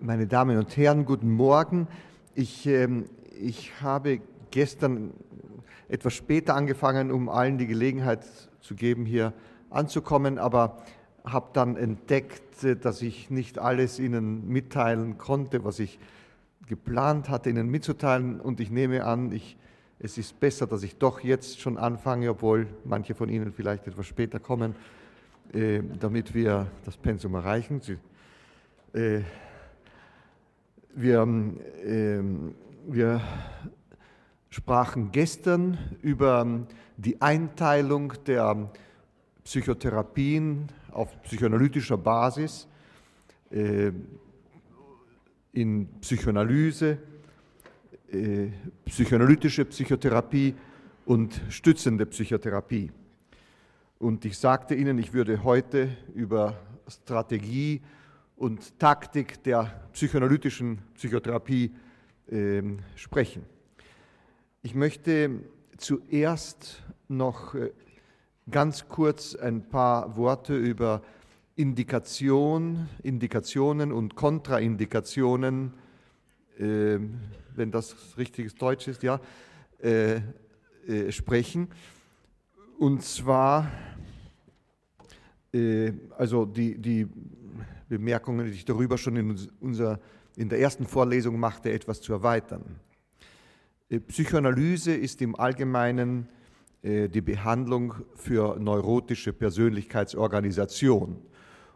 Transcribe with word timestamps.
Meine 0.00 0.26
Damen 0.28 0.56
und 0.56 0.76
Herren, 0.76 1.04
guten 1.04 1.30
Morgen. 1.30 1.88
Ich, 2.34 2.66
ähm, 2.66 3.06
ich 3.40 3.72
habe 3.80 4.20
gestern 4.52 5.12
etwas 5.88 6.14
später 6.14 6.54
angefangen, 6.54 7.10
um 7.10 7.28
allen 7.28 7.58
die 7.58 7.66
Gelegenheit 7.66 8.24
zu 8.60 8.76
geben, 8.76 9.04
hier 9.04 9.32
anzukommen, 9.70 10.38
aber 10.38 10.78
habe 11.24 11.48
dann 11.54 11.76
entdeckt, 11.76 12.62
äh, 12.62 12.76
dass 12.76 13.02
ich 13.02 13.30
nicht 13.30 13.58
alles 13.58 13.98
Ihnen 13.98 14.46
mitteilen 14.46 15.18
konnte, 15.18 15.64
was 15.64 15.80
ich 15.80 15.98
geplant 16.68 17.28
hatte, 17.28 17.50
Ihnen 17.50 17.68
mitzuteilen. 17.68 18.40
Und 18.40 18.60
ich 18.60 18.70
nehme 18.70 19.04
an, 19.04 19.32
ich, 19.32 19.56
es 19.98 20.18
ist 20.18 20.38
besser, 20.38 20.68
dass 20.68 20.84
ich 20.84 20.98
doch 20.98 21.20
jetzt 21.20 21.60
schon 21.60 21.78
anfange, 21.78 22.30
obwohl 22.30 22.68
manche 22.84 23.16
von 23.16 23.28
Ihnen 23.28 23.52
vielleicht 23.52 23.88
etwas 23.88 24.06
später 24.06 24.38
kommen, 24.38 24.76
äh, 25.52 25.80
damit 25.98 26.32
wir 26.32 26.68
das 26.84 26.96
Pensum 26.96 27.34
erreichen. 27.34 27.80
Sie, 27.80 27.98
äh, 28.92 29.22
wir, 30.94 31.22
äh, 31.84 32.22
wir 32.86 33.20
sprachen 34.50 35.10
gestern 35.10 35.78
über 36.02 36.66
die 36.96 37.20
Einteilung 37.20 38.12
der 38.26 38.70
Psychotherapien 39.42 40.68
auf 40.92 41.20
psychoanalytischer 41.22 41.98
Basis 41.98 42.68
äh, 43.50 43.90
in 45.52 45.88
Psychoanalyse, 46.00 46.98
äh, 48.12 48.48
psychoanalytische 48.86 49.64
Psychotherapie 49.64 50.54
und 51.04 51.40
stützende 51.48 52.06
Psychotherapie. 52.06 52.90
Und 53.98 54.24
ich 54.24 54.38
sagte 54.38 54.74
Ihnen, 54.74 54.98
ich 54.98 55.12
würde 55.12 55.42
heute 55.42 55.88
über 56.14 56.56
Strategie 56.88 57.82
und 58.36 58.78
Taktik 58.78 59.42
der 59.44 59.88
psychoanalytischen 59.92 60.78
Psychotherapie 60.94 61.72
äh, 62.30 62.62
sprechen. 62.96 63.44
Ich 64.62 64.74
möchte 64.74 65.40
zuerst 65.76 66.82
noch 67.08 67.54
äh, 67.54 67.70
ganz 68.50 68.88
kurz 68.88 69.34
ein 69.34 69.68
paar 69.68 70.16
Worte 70.16 70.56
über 70.56 71.02
Indikation, 71.56 72.88
Indikationen 73.02 73.92
und 73.92 74.16
Kontraindikationen, 74.16 75.72
äh, 76.58 76.98
wenn 77.54 77.70
das 77.70 78.16
richtiges 78.18 78.54
Deutsch 78.54 78.88
ist, 78.88 79.02
ja, 79.02 79.20
äh, 79.82 80.16
äh, 80.88 81.12
sprechen. 81.12 81.68
Und 82.78 83.02
zwar, 83.02 83.70
äh, 85.52 85.92
also 86.18 86.44
die, 86.44 86.76
die 86.76 87.06
Bemerkungen, 87.88 88.46
die 88.46 88.52
ich 88.52 88.64
darüber 88.64 88.98
schon 88.98 89.16
in, 89.16 89.38
unser, 89.60 90.00
in 90.36 90.48
der 90.48 90.60
ersten 90.60 90.86
Vorlesung 90.86 91.38
machte, 91.38 91.72
etwas 91.72 92.00
zu 92.00 92.12
erweitern. 92.12 92.64
Äh, 93.88 94.00
Psychoanalyse 94.00 94.94
ist 94.94 95.22
im 95.22 95.34
Allgemeinen 95.36 96.28
äh, 96.82 97.08
die 97.08 97.20
Behandlung 97.20 97.94
für 98.14 98.58
neurotische 98.58 99.32
Persönlichkeitsorganisation. 99.32 101.16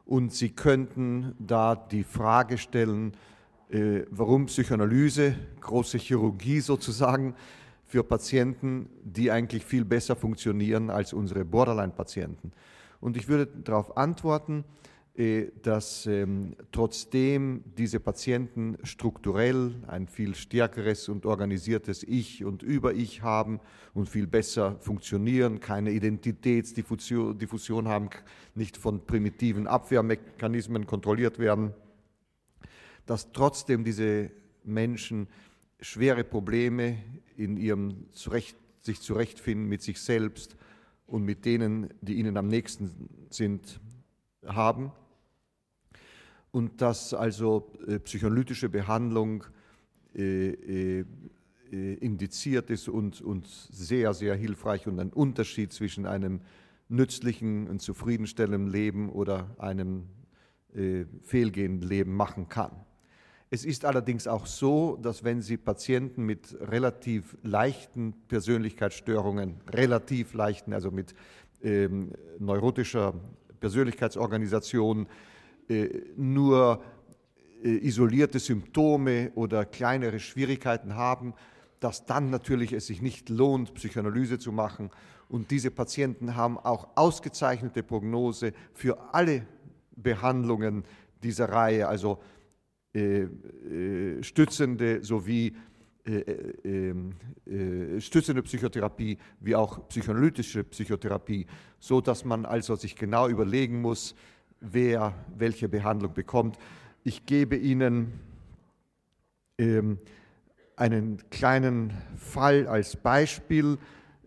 Und 0.04 0.32
Sie 0.32 0.50
könnten 0.50 1.34
da 1.38 1.74
die 1.76 2.04
Frage 2.04 2.58
stellen, 2.58 3.12
äh, 3.68 4.02
warum 4.10 4.46
Psychoanalyse, 4.46 5.34
große 5.60 5.98
Chirurgie 5.98 6.60
sozusagen, 6.60 7.34
für 7.88 8.04
Patienten, 8.04 8.90
die 9.02 9.30
eigentlich 9.30 9.64
viel 9.64 9.84
besser 9.84 10.14
funktionieren 10.14 10.90
als 10.90 11.14
unsere 11.14 11.44
Borderline-Patienten. 11.44 12.52
Und 13.00 13.16
ich 13.16 13.28
würde 13.28 13.46
darauf 13.46 13.96
antworten, 13.96 14.64
dass 15.62 16.06
ähm, 16.06 16.54
trotzdem 16.70 17.64
diese 17.76 17.98
Patienten 17.98 18.78
strukturell 18.84 19.74
ein 19.88 20.06
viel 20.06 20.36
stärkeres 20.36 21.08
und 21.08 21.26
organisiertes 21.26 22.04
Ich 22.04 22.44
und 22.44 22.62
Über-Ich 22.62 23.22
haben 23.22 23.58
und 23.94 24.08
viel 24.08 24.28
besser 24.28 24.76
funktionieren, 24.78 25.58
keine 25.58 25.90
Identitätsdiffusion 25.90 27.88
haben, 27.88 28.10
nicht 28.54 28.76
von 28.76 29.06
primitiven 29.06 29.66
Abwehrmechanismen 29.66 30.86
kontrolliert 30.86 31.40
werden, 31.40 31.74
dass 33.04 33.32
trotzdem 33.32 33.82
diese 33.82 34.30
Menschen 34.62 35.26
schwere 35.80 36.22
Probleme 36.22 36.96
in 37.36 37.56
ihrem 37.56 38.06
Zurecht, 38.12 38.56
sich 38.82 39.00
zurechtfinden 39.00 39.66
mit 39.66 39.82
sich 39.82 40.00
selbst 40.00 40.56
und 41.08 41.24
mit 41.24 41.44
denen, 41.44 41.92
die 42.02 42.14
ihnen 42.14 42.36
am 42.36 42.46
nächsten 42.46 43.08
sind, 43.30 43.80
haben 44.46 44.92
und 46.50 46.80
dass 46.80 47.14
also 47.14 47.72
äh, 47.86 47.98
psychoanalytische 47.98 48.68
Behandlung 48.68 49.44
äh, 50.14 51.04
äh, 51.70 51.94
indiziert 51.94 52.70
ist 52.70 52.88
und, 52.88 53.20
und 53.20 53.46
sehr, 53.46 54.14
sehr 54.14 54.34
hilfreich 54.34 54.86
und 54.86 54.98
ein 54.98 55.12
Unterschied 55.12 55.72
zwischen 55.72 56.06
einem 56.06 56.40
nützlichen 56.88 57.68
und 57.68 57.82
zufriedenstellenden 57.82 58.68
Leben 58.68 59.10
oder 59.10 59.54
einem 59.58 60.04
äh, 60.74 61.04
fehlgehenden 61.22 61.86
Leben 61.86 62.16
machen 62.16 62.48
kann. 62.48 62.72
Es 63.50 63.64
ist 63.64 63.84
allerdings 63.84 64.26
auch 64.26 64.46
so, 64.46 64.96
dass 64.96 65.24
wenn 65.24 65.40
Sie 65.42 65.56
Patienten 65.56 66.24
mit 66.24 66.56
relativ 66.60 67.36
leichten 67.42 68.14
Persönlichkeitsstörungen, 68.28 69.60
relativ 69.70 70.34
leichten, 70.34 70.72
also 70.72 70.90
mit 70.90 71.14
ähm, 71.62 72.12
neurotischer 72.38 73.14
Persönlichkeitsorganisation, 73.60 75.06
nur 76.16 76.82
äh, 77.62 77.86
isolierte 77.86 78.38
Symptome 78.38 79.32
oder 79.34 79.64
kleinere 79.64 80.20
Schwierigkeiten 80.20 80.94
haben, 80.94 81.34
dass 81.80 82.06
dann 82.06 82.30
natürlich 82.30 82.72
es 82.72 82.86
sich 82.86 83.02
nicht 83.02 83.28
lohnt, 83.28 83.74
Psychoanalyse 83.74 84.38
zu 84.38 84.52
machen. 84.52 84.90
Und 85.28 85.50
diese 85.50 85.70
Patienten 85.70 86.36
haben 86.36 86.56
auch 86.58 86.88
ausgezeichnete 86.94 87.82
Prognose 87.82 88.52
für 88.74 89.12
alle 89.12 89.46
Behandlungen 89.96 90.84
dieser 91.22 91.48
Reihe, 91.48 91.88
also 91.88 92.20
äh, 92.94 93.22
äh, 93.22 94.22
stützende 94.22 95.04
sowie 95.04 95.54
äh, 96.04 96.20
ähm, 96.64 97.12
äh, 97.44 98.00
stützende 98.00 98.42
Psychotherapie 98.42 99.18
wie 99.40 99.54
auch 99.54 99.88
psychoanalytische 99.88 100.64
Psychotherapie, 100.64 101.46
so 101.80 102.00
dass 102.00 102.24
man 102.24 102.46
also 102.46 102.76
sich 102.76 102.96
genau 102.96 103.28
überlegen 103.28 103.82
muss, 103.82 104.14
wer 104.60 105.14
welche 105.36 105.68
Behandlung 105.68 106.14
bekommt. 106.14 106.58
Ich 107.04 107.26
gebe 107.26 107.56
Ihnen 107.56 108.20
ähm, 109.58 109.98
einen 110.76 111.18
kleinen 111.30 111.92
Fall 112.16 112.66
als 112.66 112.96
Beispiel, 112.96 113.78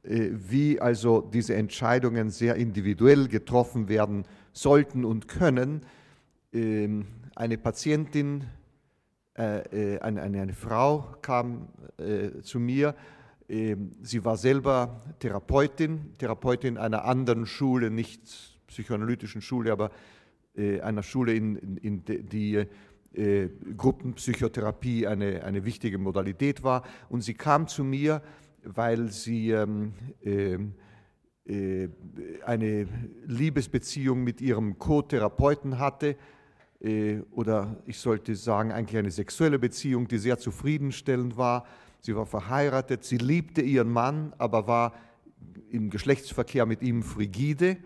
äh, 0.04 0.30
wie 0.32 0.80
also 0.80 1.22
diese 1.22 1.56
Entscheidungen 1.56 2.30
sehr 2.30 2.56
individuell 2.56 3.28
getroffen 3.28 3.88
werden 3.88 4.26
sollten 4.52 5.06
und 5.06 5.28
können. 5.28 5.82
Ähm, 6.54 7.06
eine 7.36 7.58
Patientin, 7.58 8.46
äh, 9.38 9.96
äh 9.96 10.00
eine, 10.00 10.22
eine, 10.22 10.54
Frau 10.54 11.16
kam 11.22 11.70
äh, 11.98 12.42
zu 12.42 12.60
mir, 12.60 12.96
ähm, 13.48 13.96
sie 14.02 14.24
war 14.26 14.38
selber 14.38 15.02
Therapeutin, 15.20 16.14
Therapeutin 16.18 16.78
einer 16.78 17.06
anderen 17.06 17.46
Schule, 17.46 17.92
nicht 17.92 18.22
psychoanalytischen 18.68 19.42
Schule, 19.42 19.72
aber 19.72 19.92
einer 20.56 21.04
Schule, 21.04 21.34
in, 21.34 21.56
in, 21.56 22.04
in 22.04 22.30
die 22.30 22.66
äh, 23.14 23.50
Gruppenpsychotherapie 23.78 25.08
eine, 25.08 25.44
eine 25.44 25.64
wichtige 25.66 25.98
Modalität 25.98 26.64
war. 26.64 26.84
Und 27.10 27.22
sie 27.22 27.34
kam 27.34 27.68
zu 27.68 27.84
mir, 27.84 28.22
weil 28.64 29.10
sie 29.10 29.52
ähm, 29.52 29.94
ähm 30.24 30.74
äh, 31.52 31.90
eine 32.46 32.88
Liebesbeziehung 33.26 34.24
mit 34.24 34.42
ihrem 34.42 34.78
Co-Therapeuten 34.78 35.80
hatte, 35.80 36.16
äh, 36.80 37.22
oder 37.32 37.82
ich 37.88 37.98
sollte 37.98 38.36
sagen, 38.36 38.72
eigentlich 38.72 38.98
eine 38.98 39.10
sexuelle 39.10 39.58
Beziehung, 39.58 40.08
die 40.08 40.20
sehr 40.20 40.38
zufriedenstellend 40.38 41.38
war. 41.38 41.66
Sie 42.00 42.16
war 42.16 42.28
verheiratet, 42.28 43.04
sie 43.04 43.18
liebte 43.18 43.62
ihren 43.62 43.90
Mann, 43.90 44.34
aber 44.38 44.68
war 44.68 44.94
im 45.72 45.90
Geschlechtsverkehr 45.90 46.68
mit 46.68 46.84
ihm 46.84 47.02
frigide, 47.02 47.78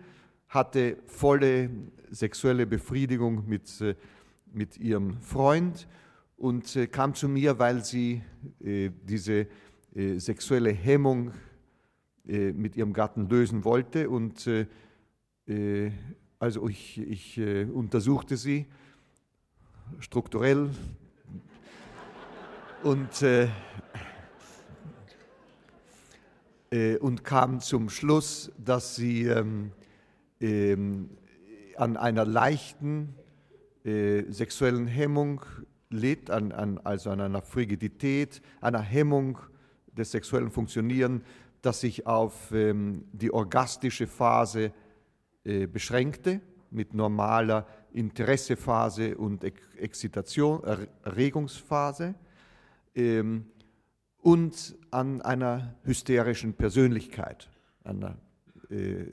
hatte 0.56 0.96
volle 1.06 1.68
sexuelle 2.10 2.66
Befriedigung 2.66 3.46
mit, 3.46 3.80
äh, 3.82 3.94
mit 4.52 4.78
ihrem 4.78 5.20
Freund 5.20 5.86
und 6.38 6.74
äh, 6.76 6.86
kam 6.86 7.14
zu 7.14 7.28
mir, 7.28 7.58
weil 7.58 7.84
sie 7.84 8.22
äh, 8.64 8.90
diese 9.04 9.46
sexuelle 10.18 10.72
Hemmung 10.72 11.32
mit 12.24 12.76
ihrem 12.76 12.92
Gatten 12.92 13.30
lösen 13.30 13.64
wollte. 13.64 14.10
Und 14.10 14.46
also 16.38 16.68
ich, 16.68 16.98
ich 16.98 17.40
untersuchte 17.40 18.36
sie 18.36 18.66
strukturell 20.00 20.68
und, 22.82 23.08
und 27.00 27.24
kam 27.24 27.60
zum 27.60 27.88
Schluss, 27.88 28.52
dass 28.58 28.96
sie 28.96 29.30
ähm, 30.40 31.10
an 31.76 31.96
einer 31.96 32.24
leichten 32.24 33.14
äh, 33.84 34.24
sexuellen 34.30 34.86
Hemmung 34.86 35.42
litt, 35.90 36.30
an, 36.30 36.52
an, 36.52 36.78
also 36.84 37.10
an 37.10 37.20
einer 37.20 37.42
Frigidität, 37.42 38.42
einer 38.60 38.80
Hemmung 38.80 39.38
des 39.96 40.10
sexuellen 40.10 40.50
Funktionierens, 40.50 41.22
das 41.62 41.80
sich 41.80 42.06
auf 42.06 42.52
ähm, 42.52 43.04
die 43.12 43.32
orgastische 43.32 44.06
Phase 44.06 44.72
äh, 45.44 45.66
beschränkte, 45.66 46.40
mit 46.70 46.94
normaler 46.94 47.66
Interessephase 47.92 49.16
und 49.16 49.44
Exzitation, 49.44 50.62
Erregungsphase 51.04 52.14
ähm, 52.94 53.46
und 54.18 54.76
an 54.90 55.22
einer 55.22 55.76
hysterischen 55.84 56.54
Persönlichkeit, 56.54 57.48
einer 57.84 58.18
äh, 58.68 59.04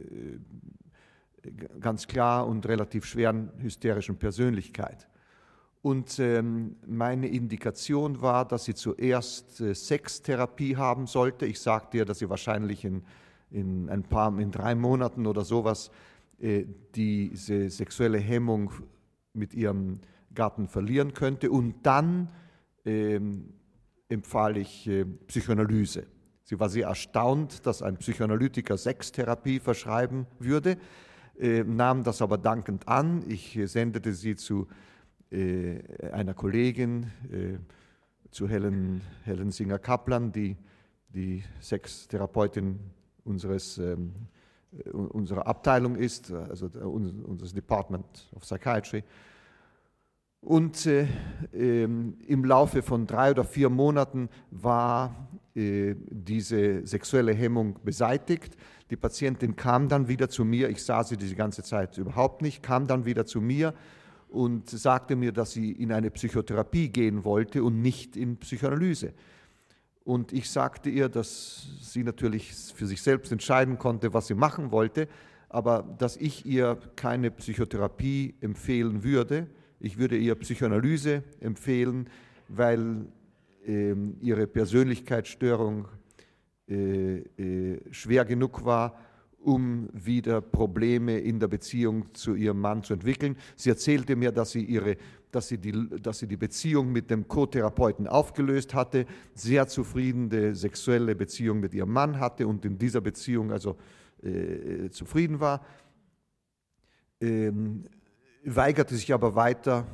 ganz 1.79 2.07
klar 2.07 2.47
und 2.47 2.67
relativ 2.67 3.05
schweren 3.05 3.51
hysterischen 3.59 4.17
Persönlichkeit. 4.17 5.07
Und 5.81 6.17
ähm, 6.19 6.77
meine 6.87 7.27
Indikation 7.27 8.21
war, 8.21 8.47
dass 8.47 8.63
sie 8.63 8.73
zuerst 8.73 9.59
äh, 9.59 9.75
Sextherapie 9.75 10.77
haben 10.77 11.07
sollte. 11.07 11.45
Ich 11.45 11.59
sagte 11.59 11.97
ihr, 11.97 12.05
dass 12.05 12.19
sie 12.19 12.29
wahrscheinlich 12.29 12.85
in, 12.85 13.03
in 13.51 13.89
ein 13.89 14.03
paar, 14.03 14.39
in 14.39 14.49
drei 14.49 14.75
Monaten 14.75 15.27
oder 15.27 15.43
sowas 15.43 15.91
äh, 16.39 16.65
diese 16.95 17.69
sexuelle 17.69 18.17
Hemmung 18.17 18.71
mit 19.33 19.53
ihrem 19.53 19.99
Gatten 20.33 20.69
verlieren 20.69 21.13
könnte. 21.13 21.51
Und 21.51 21.75
dann 21.83 22.29
ähm, 22.85 23.53
empfahl 24.07 24.55
ich 24.55 24.87
äh, 24.87 25.03
Psychoanalyse. 25.03 26.05
Sie 26.43 26.59
war 26.59 26.69
sehr 26.69 26.87
erstaunt, 26.87 27.65
dass 27.65 27.81
ein 27.81 27.97
Psychoanalytiker 27.97 28.77
Sextherapie 28.77 29.59
verschreiben 29.59 30.27
würde, 30.39 30.77
äh, 31.39 31.63
nahm 31.63 32.03
das 32.03 32.21
aber 32.21 32.37
dankend 32.37 32.87
an. 32.87 33.23
Ich 33.27 33.55
äh, 33.57 33.67
sendete 33.67 34.13
sie 34.13 34.35
zu 34.35 34.67
äh, 35.31 35.79
einer 36.11 36.33
Kollegin, 36.33 37.11
äh, 37.31 37.57
zu 38.29 38.47
Helen, 38.47 39.01
Helen 39.23 39.51
Singer-Kaplan, 39.51 40.31
die 40.31 40.57
die 41.09 41.43
Sextherapeutin 41.61 42.79
unseres, 43.23 43.77
ähm, 43.77 44.13
äh, 44.71 44.89
unserer 44.89 45.47
Abteilung 45.47 45.95
ist, 45.95 46.31
also 46.31 46.65
unseres 46.65 47.53
Department 47.53 48.29
of 48.35 48.41
Psychiatry. 48.41 49.03
Und 50.43 50.85
äh, 50.87 51.07
ähm, 51.53 52.17
im 52.27 52.43
Laufe 52.43 52.81
von 52.81 53.07
drei 53.07 53.31
oder 53.31 53.45
vier 53.45 53.69
Monaten 53.69 54.27
war 54.51 55.29
äh, 55.55 55.95
diese 56.09 56.85
sexuelle 56.85 57.33
Hemmung 57.33 57.79
beseitigt. 57.81 58.57
Die 58.89 58.97
Patientin 58.97 59.55
kam 59.55 59.87
dann 59.87 60.09
wieder 60.09 60.27
zu 60.27 60.43
mir, 60.43 60.69
ich 60.69 60.83
sah 60.83 61.01
sie 61.05 61.15
diese 61.15 61.35
ganze 61.35 61.63
Zeit 61.63 61.97
überhaupt 61.97 62.41
nicht, 62.41 62.61
kam 62.61 62.87
dann 62.87 63.05
wieder 63.05 63.25
zu 63.25 63.39
mir 63.39 63.73
und 64.27 64.69
sagte 64.69 65.15
mir, 65.15 65.31
dass 65.31 65.53
sie 65.53 65.71
in 65.71 65.93
eine 65.93 66.11
Psychotherapie 66.11 66.89
gehen 66.89 67.23
wollte 67.23 67.63
und 67.63 67.81
nicht 67.81 68.17
in 68.17 68.35
Psychoanalyse. 68.35 69.13
Und 70.03 70.33
ich 70.33 70.49
sagte 70.49 70.89
ihr, 70.89 71.07
dass 71.07 71.67
sie 71.79 72.03
natürlich 72.03 72.53
für 72.53 72.85
sich 72.85 73.01
selbst 73.01 73.31
entscheiden 73.31 73.77
konnte, 73.77 74.13
was 74.13 74.27
sie 74.27 74.35
machen 74.35 74.71
wollte, 74.71 75.07
aber 75.47 75.83
dass 75.97 76.17
ich 76.17 76.45
ihr 76.45 76.77
keine 76.97 77.31
Psychotherapie 77.31 78.35
empfehlen 78.41 79.05
würde, 79.05 79.47
ich 79.83 79.97
würde 79.97 80.17
ihr 80.17 80.33
Psychoanalyse 80.35 81.23
empfehlen, 81.41 82.09
weil 82.47 83.05
ähm, 83.65 84.15
ihre 84.21 84.47
Persönlichkeitsstörung 84.47 85.89
äh, 86.69 87.17
äh, 87.17 87.81
schwer 87.91 88.23
genug 88.23 88.63
war, 88.63 88.97
um 89.39 89.89
wieder 89.91 90.39
Probleme 90.39 91.19
in 91.19 91.37
der 91.37 91.49
Beziehung 91.49 92.13
zu 92.13 92.33
ihrem 92.33 92.61
Mann 92.61 92.81
zu 92.81 92.93
entwickeln. 92.93 93.35
Sie 93.57 93.69
erzählte 93.69 94.15
mir, 94.15 94.31
dass 94.31 94.51
sie, 94.51 94.63
ihre, 94.63 94.95
dass 95.31 95.49
sie, 95.49 95.57
die, 95.57 95.73
dass 96.01 96.19
sie 96.19 96.27
die 96.27 96.37
Beziehung 96.37 96.89
mit 96.93 97.11
dem 97.11 97.27
Co-Therapeuten 97.27 98.07
aufgelöst 98.07 98.73
hatte, 98.73 99.05
sehr 99.33 99.67
zufriedene 99.67 100.55
sexuelle 100.55 101.13
Beziehung 101.13 101.59
mit 101.59 101.73
ihrem 101.73 101.91
Mann 101.91 102.21
hatte 102.21 102.47
und 102.47 102.63
in 102.63 102.77
dieser 102.77 103.01
Beziehung 103.01 103.51
also 103.51 103.75
äh, 104.21 104.89
zufrieden 104.91 105.41
war. 105.41 105.65
Ähm, 107.19 107.83
weigerte 108.45 108.95
sich 108.95 109.13
aber 109.13 109.35
weiter 109.35 109.85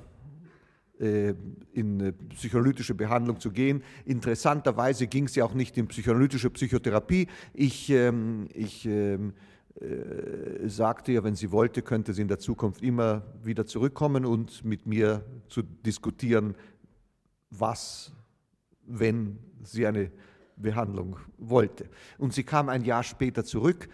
äh, 1.00 1.34
in 1.74 2.14
psychoanalytische 2.30 2.94
Behandlung 2.94 3.40
zu 3.40 3.52
gehen. 3.52 3.84
Interessanterweise 4.06 5.08
ging 5.08 5.28
sie 5.28 5.42
auch 5.42 5.54
nicht 5.54 5.78
in 5.78 5.88
psychoanalytische 5.88 6.50
Psychotherapie. 6.50 7.28
Ich, 7.54 7.90
ähm, 7.90 8.48
ich 8.54 8.86
ähm, 8.86 9.34
äh, 9.80 10.68
sagte 10.68 11.14
ihr, 11.14 11.24
wenn 11.24 11.36
sie 11.36 11.52
wollte, 11.52 11.82
könnte 11.82 12.14
sie 12.14 12.22
in 12.22 12.28
der 12.28 12.40
Zukunft 12.40 12.82
immer 12.82 13.24
wieder 13.44 13.66
zurückkommen 13.66 14.26
und 14.26 14.66
mit 14.66 14.86
mir 14.86 15.24
zu 15.48 15.62
diskutieren, 15.62 16.56
was, 17.50 18.12
wenn 18.86 19.40
sie 19.64 19.88
eine 19.88 20.12
Behandlung 20.58 21.18
wollte. 21.38 21.90
Und 22.18 22.34
sie 22.34 22.44
kam 22.44 22.68
ein 22.68 22.84
Jahr 22.84 23.04
später 23.04 23.46
zurück 23.46 23.88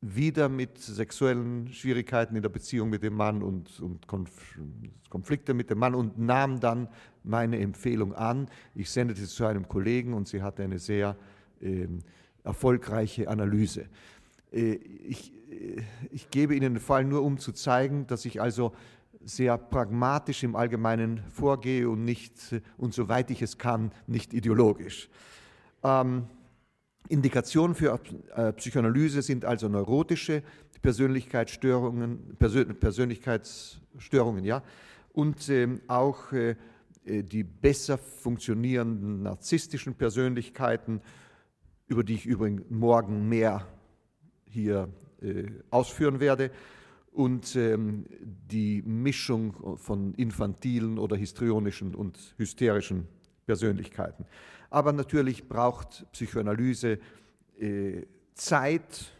wieder 0.00 0.48
mit 0.48 0.78
sexuellen 0.78 1.72
Schwierigkeiten 1.72 2.36
in 2.36 2.42
der 2.42 2.48
Beziehung 2.48 2.88
mit 2.88 3.02
dem 3.02 3.14
Mann 3.14 3.42
und, 3.42 3.80
und 3.80 4.06
Konflikte 4.06 5.54
mit 5.54 5.70
dem 5.70 5.78
Mann 5.78 5.94
und 5.94 6.18
nahm 6.18 6.60
dann 6.60 6.88
meine 7.24 7.58
Empfehlung 7.58 8.14
an. 8.14 8.48
Ich 8.74 8.90
sendete 8.90 9.20
sie 9.20 9.26
zu 9.26 9.44
einem 9.44 9.66
Kollegen 9.66 10.14
und 10.14 10.28
sie 10.28 10.42
hatte 10.42 10.62
eine 10.62 10.78
sehr 10.78 11.16
äh, 11.60 11.88
erfolgreiche 12.44 13.28
Analyse. 13.28 13.86
Äh, 14.52 14.74
ich, 14.74 15.32
äh, 15.50 15.82
ich 16.10 16.30
gebe 16.30 16.54
Ihnen 16.54 16.74
den 16.74 16.80
Fall 16.80 17.04
nur, 17.04 17.22
um 17.22 17.38
zu 17.38 17.52
zeigen, 17.52 18.06
dass 18.06 18.24
ich 18.24 18.40
also 18.40 18.72
sehr 19.24 19.58
pragmatisch 19.58 20.44
im 20.44 20.54
Allgemeinen 20.54 21.22
vorgehe 21.28 21.90
und 21.90 22.04
nicht, 22.04 22.32
und 22.76 22.94
soweit 22.94 23.30
ich 23.32 23.42
es 23.42 23.58
kann, 23.58 23.90
nicht 24.06 24.32
ideologisch. 24.32 25.08
Ähm, 25.82 26.26
Indikationen 27.08 27.74
für 27.74 27.98
äh, 28.34 28.52
Psychoanalyse 28.52 29.22
sind 29.22 29.44
also 29.44 29.68
neurotische 29.68 30.42
Persönlichkeitsstörungen, 30.82 32.36
Persönlichkeitsstörungen 32.38 34.44
ja, 34.44 34.62
und 35.12 35.48
ähm, 35.48 35.80
auch 35.88 36.32
äh, 36.32 36.56
äh, 37.04 37.22
die 37.22 37.44
besser 37.44 37.98
funktionierenden 37.98 39.22
narzisstischen 39.22 39.94
Persönlichkeiten, 39.94 41.00
über 41.86 42.04
die 42.04 42.14
ich 42.14 42.26
übrigens 42.26 42.62
morgen 42.70 43.28
mehr 43.28 43.66
hier 44.44 44.88
ausführen 45.70 46.20
werde, 46.20 46.52
und 47.10 47.56
ähm, 47.56 48.04
die 48.20 48.82
Mischung 48.82 49.76
von 49.78 50.14
infantilen 50.14 50.96
oder 50.96 51.16
histrionischen 51.16 51.96
und 51.96 52.34
hysterischen 52.36 53.08
Persönlichkeiten. 53.46 54.26
Aber 54.70 54.92
natürlich 54.92 55.48
braucht 55.48 56.06
Psychoanalyse 56.12 56.98
äh, 57.58 58.02
Zeit, 58.34 59.12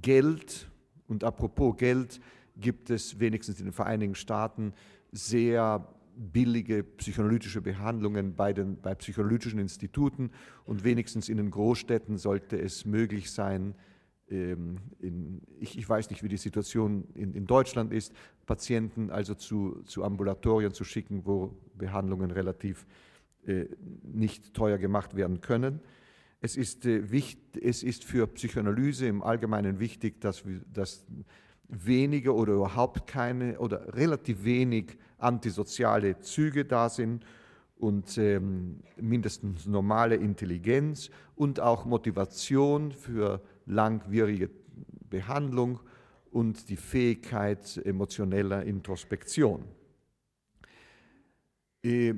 Geld. 0.00 0.68
Und 1.08 1.24
apropos 1.24 1.76
Geld 1.76 2.20
gibt 2.56 2.90
es 2.90 3.18
wenigstens 3.20 3.58
in 3.60 3.66
den 3.66 3.72
Vereinigten 3.72 4.14
Staaten 4.14 4.72
sehr 5.12 5.86
billige 6.16 6.82
psychoanalytische 6.82 7.60
Behandlungen 7.60 8.34
bei, 8.34 8.52
den, 8.52 8.80
bei 8.80 8.94
psychoanalytischen 8.94 9.58
Instituten. 9.58 10.30
Und 10.64 10.84
wenigstens 10.84 11.28
in 11.28 11.36
den 11.36 11.50
Großstädten 11.50 12.16
sollte 12.16 12.58
es 12.58 12.84
möglich 12.84 13.30
sein, 13.30 13.74
ähm, 14.28 14.78
in, 14.98 15.42
ich, 15.60 15.78
ich, 15.78 15.88
weiß 15.88 16.10
nicht, 16.10 16.22
wie 16.22 16.28
die 16.28 16.36
Situation 16.36 17.06
in, 17.14 17.34
in 17.34 17.46
Deutschland 17.46 17.92
ist, 17.92 18.12
Patienten 18.46 19.10
also 19.10 19.34
zu, 19.34 19.82
zu 19.84 20.04
Ambulatorien 20.04 20.72
zu 20.72 20.84
schicken, 20.84 21.22
wo 21.24 21.54
Behandlungen 21.74 22.30
relativ 22.30 22.86
nicht 24.02 24.54
teuer 24.54 24.78
gemacht 24.78 25.16
werden 25.16 25.40
können. 25.40 25.80
Es 26.40 26.56
ist, 26.56 26.86
äh, 26.86 27.02
es 27.60 27.82
ist 27.82 28.04
für 28.04 28.26
Psychoanalyse 28.26 29.06
im 29.06 29.22
Allgemeinen 29.22 29.78
wichtig, 29.78 30.20
dass, 30.20 30.44
dass 30.72 31.06
wenige 31.68 32.34
oder 32.34 32.54
überhaupt 32.54 33.06
keine 33.06 33.58
oder 33.58 33.94
relativ 33.94 34.44
wenig 34.44 34.98
antisoziale 35.18 36.20
Züge 36.20 36.64
da 36.64 36.88
sind 36.88 37.24
und 37.78 38.16
ähm, 38.18 38.80
mindestens 39.00 39.66
normale 39.66 40.16
Intelligenz 40.16 41.10
und 41.34 41.60
auch 41.60 41.84
Motivation 41.84 42.92
für 42.92 43.42
langwierige 43.66 44.50
Behandlung 45.10 45.80
und 46.30 46.68
die 46.68 46.76
Fähigkeit 46.76 47.80
emotioneller 47.84 48.62
Introspektion. 48.64 49.64
Äh, 51.82 52.14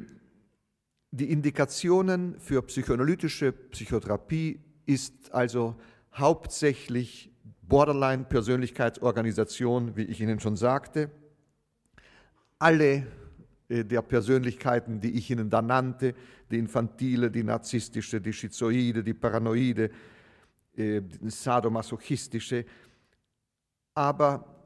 die 1.11 1.31
Indikationen 1.31 2.39
für 2.39 2.63
psychoanalytische 2.63 3.53
Psychotherapie 3.53 4.61
ist 4.87 5.33
also 5.33 5.77
hauptsächlich 6.15 7.31
Borderline-Persönlichkeitsorganisation, 7.63 9.97
wie 9.97 10.05
ich 10.05 10.21
Ihnen 10.21 10.39
schon 10.41 10.57
sagte. 10.57 11.11
Alle 12.59 13.07
äh, 13.69 13.85
der 13.85 14.03
Persönlichkeiten, 14.03 15.01
die 15.01 15.13
ich 15.13 15.31
Ihnen 15.31 15.49
da 15.51 15.63
nannte, 15.63 16.17
die 16.51 16.59
infantile, 16.59 17.31
die 17.31 17.45
narzisstische, 17.45 18.21
die 18.21 18.33
schizoide, 18.33 19.05
die 19.05 19.15
paranoide, 19.15 19.91
äh, 20.77 21.03
die 21.03 21.31
sadomasochistische. 21.31 22.65
Aber 23.95 24.58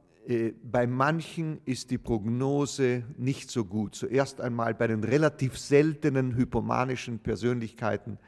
bei 0.63 0.87
manchen 0.87 1.61
ist 1.65 1.91
die 1.91 1.99
Prognose 1.99 3.05
nicht 3.19 3.51
so 3.51 3.65
gut. 3.65 3.95
Zuerst 3.95 4.41
einmal 4.41 4.75
bei 4.75 4.87
den 4.87 5.03
relativ 5.03 5.59
seltenen 5.59 6.37
hypomanischen 6.37 7.19
Persönlichkeiten 7.19 8.19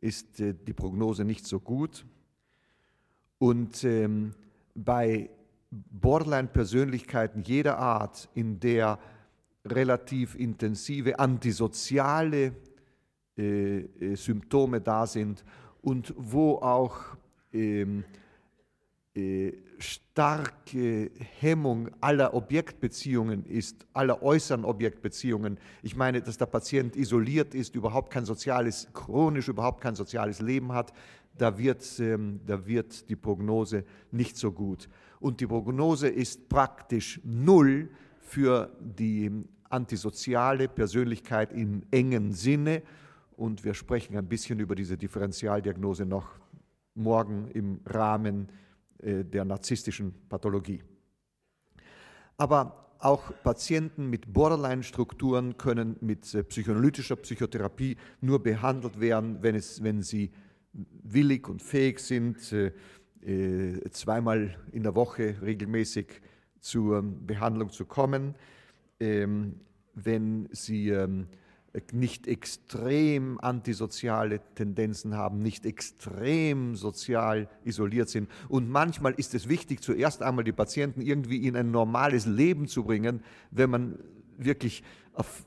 ist 0.00 0.40
äh, 0.40 0.54
die 0.54 0.72
Prognose 0.72 1.24
nicht 1.24 1.46
so 1.46 1.58
gut. 1.60 2.04
Und 3.38 3.82
ähm, 3.84 4.34
bei 4.74 5.30
Borderline-Persönlichkeiten 5.70 7.42
jeder 7.42 7.78
Art, 7.78 8.28
in 8.34 8.60
der 8.60 8.98
relativ 9.64 10.34
intensive 10.34 11.18
antisoziale 11.18 12.52
äh, 13.38 13.78
äh, 13.78 14.14
Symptome 14.16 14.80
da 14.80 15.06
sind 15.06 15.44
und 15.80 16.14
wo 16.16 16.56
auch 16.56 17.16
ähm, 17.52 18.04
äh, 19.14 19.52
starke 19.82 21.10
Hemmung 21.40 21.90
aller 22.00 22.34
Objektbeziehungen 22.34 23.44
ist, 23.44 23.86
aller 23.92 24.22
äußeren 24.22 24.64
Objektbeziehungen. 24.64 25.58
Ich 25.82 25.96
meine, 25.96 26.22
dass 26.22 26.38
der 26.38 26.46
Patient 26.46 26.96
isoliert 26.96 27.54
ist, 27.54 27.74
überhaupt 27.74 28.12
kein 28.12 28.24
soziales, 28.24 28.88
chronisch 28.92 29.48
überhaupt 29.48 29.80
kein 29.80 29.94
soziales 29.94 30.40
Leben 30.40 30.72
hat, 30.72 30.92
da 31.36 31.56
wird, 31.58 31.84
ähm, 31.98 32.40
da 32.46 32.66
wird 32.66 33.08
die 33.08 33.16
Prognose 33.16 33.84
nicht 34.10 34.36
so 34.36 34.52
gut. 34.52 34.88
Und 35.20 35.40
die 35.40 35.46
Prognose 35.46 36.08
ist 36.08 36.48
praktisch 36.48 37.20
null 37.24 37.90
für 38.20 38.70
die 38.80 39.30
antisoziale 39.70 40.68
Persönlichkeit 40.68 41.52
im 41.52 41.82
engen 41.90 42.32
Sinne. 42.32 42.82
Und 43.36 43.64
wir 43.64 43.74
sprechen 43.74 44.16
ein 44.16 44.28
bisschen 44.28 44.60
über 44.60 44.74
diese 44.74 44.98
Differentialdiagnose 44.98 46.04
noch 46.04 46.28
morgen 46.94 47.48
im 47.48 47.80
Rahmen 47.86 48.48
äh, 48.48 48.52
der 49.02 49.44
narzisstischen 49.44 50.14
Pathologie. 50.28 50.82
Aber 52.36 52.82
auch 53.02 53.32
Patienten 53.42 54.08
mit 54.08 54.32
Borderline-Strukturen 54.32 55.58
können 55.58 55.96
mit 56.00 56.32
äh, 56.34 56.44
psychoanalytischer 56.44 57.16
Psychotherapie 57.16 57.96
nur 58.20 58.40
behandelt 58.42 59.00
werden, 59.00 59.38
wenn, 59.42 59.56
es, 59.56 59.82
wenn 59.82 60.02
sie 60.02 60.30
willig 60.72 61.48
und 61.48 61.60
fähig 61.60 61.98
sind, 61.98 62.52
äh, 62.52 62.70
zweimal 63.90 64.56
in 64.70 64.84
der 64.84 64.94
Woche 64.94 65.36
regelmäßig 65.42 66.20
zur 66.60 67.02
Behandlung 67.02 67.70
zu 67.70 67.86
kommen. 67.86 68.36
Ähm, 69.00 69.60
wenn 69.94 70.48
sie 70.52 70.90
ähm, 70.90 71.26
nicht 71.92 72.26
extrem 72.26 73.40
antisoziale 73.40 74.40
Tendenzen 74.54 75.16
haben, 75.16 75.38
nicht 75.38 75.64
extrem 75.64 76.76
sozial 76.76 77.48
isoliert 77.64 78.10
sind. 78.10 78.28
Und 78.48 78.68
manchmal 78.68 79.12
ist 79.14 79.34
es 79.34 79.48
wichtig, 79.48 79.82
zuerst 79.82 80.22
einmal 80.22 80.44
die 80.44 80.52
Patienten 80.52 81.00
irgendwie 81.00 81.46
in 81.46 81.56
ein 81.56 81.70
normales 81.70 82.26
Leben 82.26 82.68
zu 82.68 82.84
bringen, 82.84 83.22
wenn 83.50 83.70
man 83.70 83.98
wirklich 84.36 84.82
auf, 85.14 85.46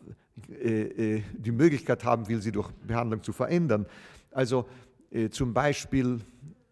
äh, 0.50 1.18
äh, 1.18 1.24
die 1.38 1.52
Möglichkeit 1.52 2.04
haben 2.04 2.28
will, 2.28 2.42
sie 2.42 2.52
durch 2.52 2.72
Behandlung 2.72 3.22
zu 3.22 3.32
verändern. 3.32 3.86
Also 4.32 4.66
äh, 5.12 5.30
zum 5.30 5.54
Beispiel 5.54 6.22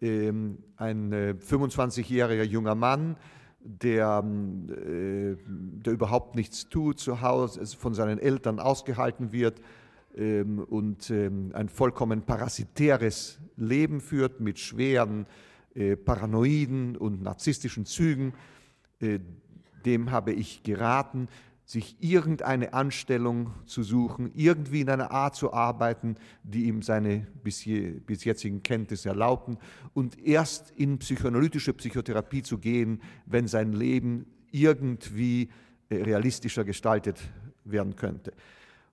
ähm, 0.00 0.58
ein 0.76 1.12
25-jähriger 1.12 2.42
äh, 2.42 2.42
junger 2.42 2.74
Mann, 2.74 3.16
der, 3.64 4.22
äh, 4.22 5.36
der 5.46 5.92
überhaupt 5.92 6.34
nichts 6.34 6.68
tut 6.68 7.00
zu 7.00 7.22
Hause, 7.22 7.64
von 7.76 7.94
seinen 7.94 8.18
Eltern 8.18 8.60
ausgehalten 8.60 9.32
wird 9.32 9.60
ähm, 10.16 10.58
und 10.58 11.10
ähm, 11.10 11.50
ein 11.54 11.68
vollkommen 11.68 12.22
parasitäres 12.22 13.40
Leben 13.56 14.00
führt 14.00 14.40
mit 14.40 14.58
schweren 14.58 15.26
äh, 15.74 15.96
paranoiden 15.96 16.96
und 16.96 17.22
narzisstischen 17.22 17.86
Zügen, 17.86 18.34
äh, 19.00 19.18
dem 19.84 20.10
habe 20.10 20.32
ich 20.32 20.62
geraten, 20.62 21.28
sich 21.64 21.96
irgendeine 22.00 22.74
Anstellung 22.74 23.52
zu 23.64 23.82
suchen, 23.82 24.30
irgendwie 24.34 24.82
in 24.82 24.90
einer 24.90 25.10
Art 25.10 25.34
zu 25.34 25.52
arbeiten, 25.52 26.16
die 26.42 26.64
ihm 26.64 26.82
seine 26.82 27.26
bis, 27.42 27.64
je, 27.64 27.90
bis 27.90 28.24
jetzigen 28.24 28.62
Kenntnisse 28.62 29.08
erlaubten 29.08 29.56
und 29.94 30.18
erst 30.18 30.72
in 30.76 30.98
psychoanalytische 30.98 31.72
Psychotherapie 31.72 32.42
zu 32.42 32.58
gehen, 32.58 33.00
wenn 33.24 33.48
sein 33.48 33.72
Leben 33.72 34.26
irgendwie 34.50 35.48
äh, 35.88 35.96
realistischer 35.96 36.64
gestaltet 36.64 37.20
werden 37.64 37.96
könnte. 37.96 38.32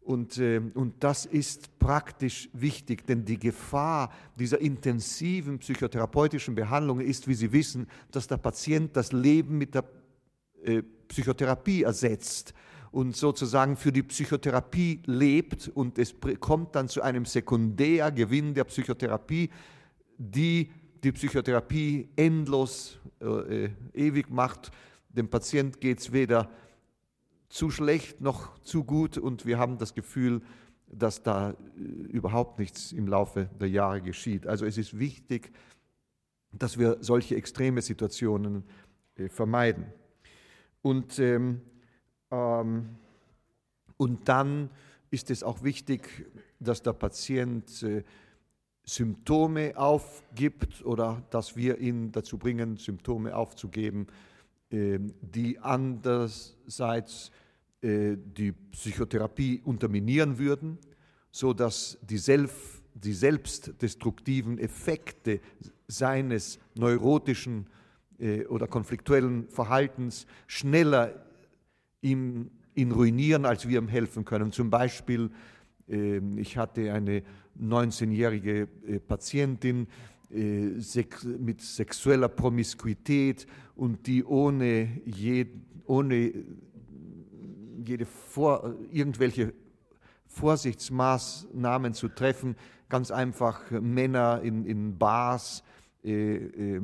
Und, 0.02 0.38
äh, 0.40 0.62
und 0.74 1.04
das 1.04 1.26
ist 1.26 1.78
praktisch 1.78 2.50
wichtig, 2.54 3.06
denn 3.06 3.24
die 3.24 3.38
Gefahr 3.38 4.12
dieser 4.40 4.60
intensiven 4.60 5.60
psychotherapeutischen 5.60 6.56
Behandlung 6.56 7.02
ist, 7.02 7.28
wie 7.28 7.36
Sie 7.36 7.52
wissen, 7.52 7.88
dass 8.12 8.28
der 8.28 8.38
Patient 8.38 8.96
das 8.96 9.12
Leben 9.12 9.58
mit 9.58 9.76
der 9.76 9.84
äh, 10.64 10.82
Psychotherapie 11.12 11.84
ersetzt 11.84 12.54
und 12.92 13.18
sozusagen 13.18 13.76
für 13.76 13.92
die 13.92 14.04
Psychotherapie 14.04 15.02
lebt 15.06 15.68
und 15.68 15.98
es 15.98 16.16
kommt 16.40 16.76
dann 16.76 16.88
zu 16.88 17.02
einem 17.02 17.26
Sekundärgewinn 17.26 18.54
der 18.54 18.64
Psychotherapie, 18.64 19.50
die 20.18 20.72
die 21.04 21.12
Psychotherapie 21.12 22.10
endlos, 22.16 22.98
äh, 23.20 23.70
ewig 23.94 24.30
macht. 24.30 24.72
Dem 25.10 25.30
Patient 25.30 25.82
geht 25.82 26.00
es 26.00 26.14
weder 26.14 26.50
zu 27.50 27.70
schlecht 27.72 28.22
noch 28.22 28.58
zu 28.62 28.86
gut 28.86 29.18
und 29.18 29.46
wir 29.46 29.58
haben 29.58 29.78
das 29.78 29.94
Gefühl, 29.94 30.42
dass 30.88 31.24
da 31.24 31.52
äh, 31.52 31.56
überhaupt 32.12 32.58
nichts 32.58 32.94
im 32.94 33.08
Laufe 33.08 33.50
der 33.60 33.70
Jahre 33.70 34.02
geschieht. 34.02 34.48
Also 34.48 34.66
es 34.66 34.78
ist 34.78 34.98
wichtig, 34.98 35.52
dass 36.54 36.78
wir 36.78 36.98
solche 37.02 37.36
extreme 37.36 37.82
Situationen 37.82 38.64
äh, 39.16 39.28
vermeiden. 39.28 39.86
Und, 40.82 41.20
ähm, 41.20 41.62
ähm, 42.32 42.90
und 43.98 44.28
dann 44.28 44.70
ist 45.12 45.30
es 45.30 45.44
auch 45.44 45.64
wichtig, 45.64 46.32
dass 46.60 46.82
der 46.82 46.94
Patient 46.94 47.84
äh, 47.84 48.04
Symptome 48.84 49.78
aufgibt 49.78 50.84
oder 50.84 51.24
dass 51.30 51.56
wir 51.56 51.78
ihn 51.78 52.12
dazu 52.12 52.38
bringen, 52.38 52.78
Symptome 52.78 53.36
aufzugeben, 53.36 54.08
äh, 54.72 55.00
die 55.22 55.60
andererseits 55.60 57.32
äh, 57.82 58.18
die 58.18 58.52
Psychotherapie 58.52 59.62
unterminieren 59.64 60.38
würden, 60.40 60.78
sodass 61.32 61.98
die, 62.02 62.18
Self, 62.18 62.82
die 62.94 63.14
selbstdestruktiven 63.14 64.58
Effekte 64.58 65.40
seines 65.88 66.60
neurotischen 66.76 67.68
oder 68.50 68.68
konfliktuellen 68.68 69.48
Verhaltens 69.50 70.28
schneller 70.46 71.26
ihm, 72.02 72.52
ihn 72.76 72.92
ruinieren, 72.92 73.46
als 73.46 73.68
wir 73.68 73.80
ihm 73.80 73.88
helfen 73.88 74.26
können. 74.26 74.52
Zum 74.52 74.70
Beispiel, 74.70 75.32
ähm, 75.88 76.38
ich 76.38 76.58
hatte 76.58 76.94
eine 76.94 77.24
19-jährige 77.60 78.68
äh, 78.88 79.00
Patientin 79.00 79.88
äh, 80.30 80.72
mit 81.40 81.62
sexueller 81.62 82.30
Promiskuität 82.30 83.46
und 83.76 84.08
die 84.08 84.24
ohne, 84.24 85.02
je, 85.06 85.48
ohne 85.86 86.34
jede 87.86 88.06
Vor, 88.06 88.76
irgendwelche 88.92 89.54
Vorsichtsmaßnahmen 90.28 91.94
zu 91.94 92.08
treffen, 92.08 92.56
ganz 92.88 93.12
einfach 93.12 93.70
Männer 93.72 94.42
in, 94.42 94.66
in 94.66 94.98
Bars, 94.98 95.64
äh, 96.04 96.36
äh, 96.36 96.82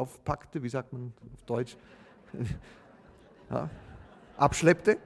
aufpackte, 0.00 0.62
wie 0.62 0.68
sagt 0.68 0.92
man 0.92 1.12
auf 1.32 1.42
Deutsch? 1.44 1.76
Ja, 3.50 3.68
abschleppte, 4.36 4.98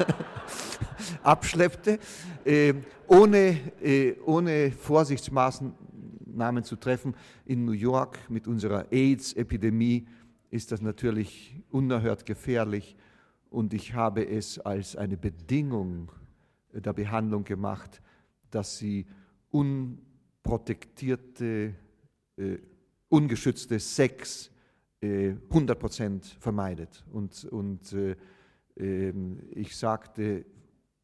abschleppte, 1.22 2.00
äh, 2.44 2.74
ohne, 3.06 3.56
äh, 3.80 4.16
ohne 4.26 4.72
Vorsichtsmaßnahmen 4.72 6.64
zu 6.64 6.74
treffen. 6.74 7.14
In 7.44 7.64
New 7.64 7.70
York 7.70 8.18
mit 8.28 8.48
unserer 8.48 8.90
AIDS-Epidemie 8.90 10.08
ist 10.50 10.72
das 10.72 10.80
natürlich 10.80 11.54
unerhört 11.70 12.26
gefährlich 12.26 12.96
und 13.48 13.74
ich 13.74 13.94
habe 13.94 14.28
es 14.28 14.58
als 14.58 14.96
eine 14.96 15.16
Bedingung 15.16 16.10
der 16.72 16.94
Behandlung 16.94 17.44
gemacht, 17.44 18.02
dass 18.50 18.76
sie 18.76 19.06
unprotektierte 19.52 21.76
äh, 22.36 22.58
ungeschützte 23.10 23.78
Sex 23.78 24.50
äh, 25.02 25.34
100% 25.50 26.38
vermeidet. 26.38 27.04
Und, 27.12 27.44
und 27.44 27.92
äh, 27.92 28.16
ähm, 28.76 29.40
ich 29.50 29.76
sagte, 29.76 30.46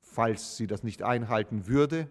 falls 0.01 0.57
sie 0.57 0.67
das 0.67 0.83
nicht 0.83 1.03
einhalten 1.03 1.67
würde 1.67 2.09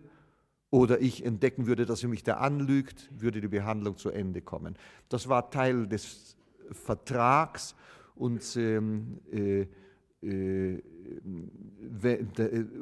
oder 0.70 1.02
ich 1.02 1.26
entdecken 1.26 1.66
würde, 1.66 1.88
dass 1.88 2.02
sie 2.02 2.08
mich 2.08 2.24
da 2.24 2.36
anlügt, 2.36 3.10
würde 3.20 3.42
die 3.42 3.48
Behandlung 3.48 3.98
zu 3.98 4.12
Ende 4.12 4.42
kommen. 4.42 4.78
Das 5.10 5.28
war 5.28 5.50
Teil 5.50 5.88
des 5.88 6.38
Vertrags 6.72 7.76
und 8.16 8.56
ähm, 8.58 9.20
äh, 9.32 9.66
äh, 10.26 10.82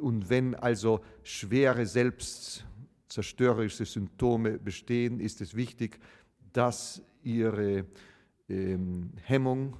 und 0.00 0.30
wenn 0.30 0.54
also 0.54 1.00
schwere 1.22 1.84
selbstzerstörerische 1.84 3.84
Symptome 3.84 4.58
bestehen, 4.58 5.20
ist 5.20 5.42
es 5.42 5.54
wichtig, 5.54 6.00
dass 6.54 7.02
ihre 7.22 7.84
ähm, 8.48 9.10
Hemmung 9.22 9.76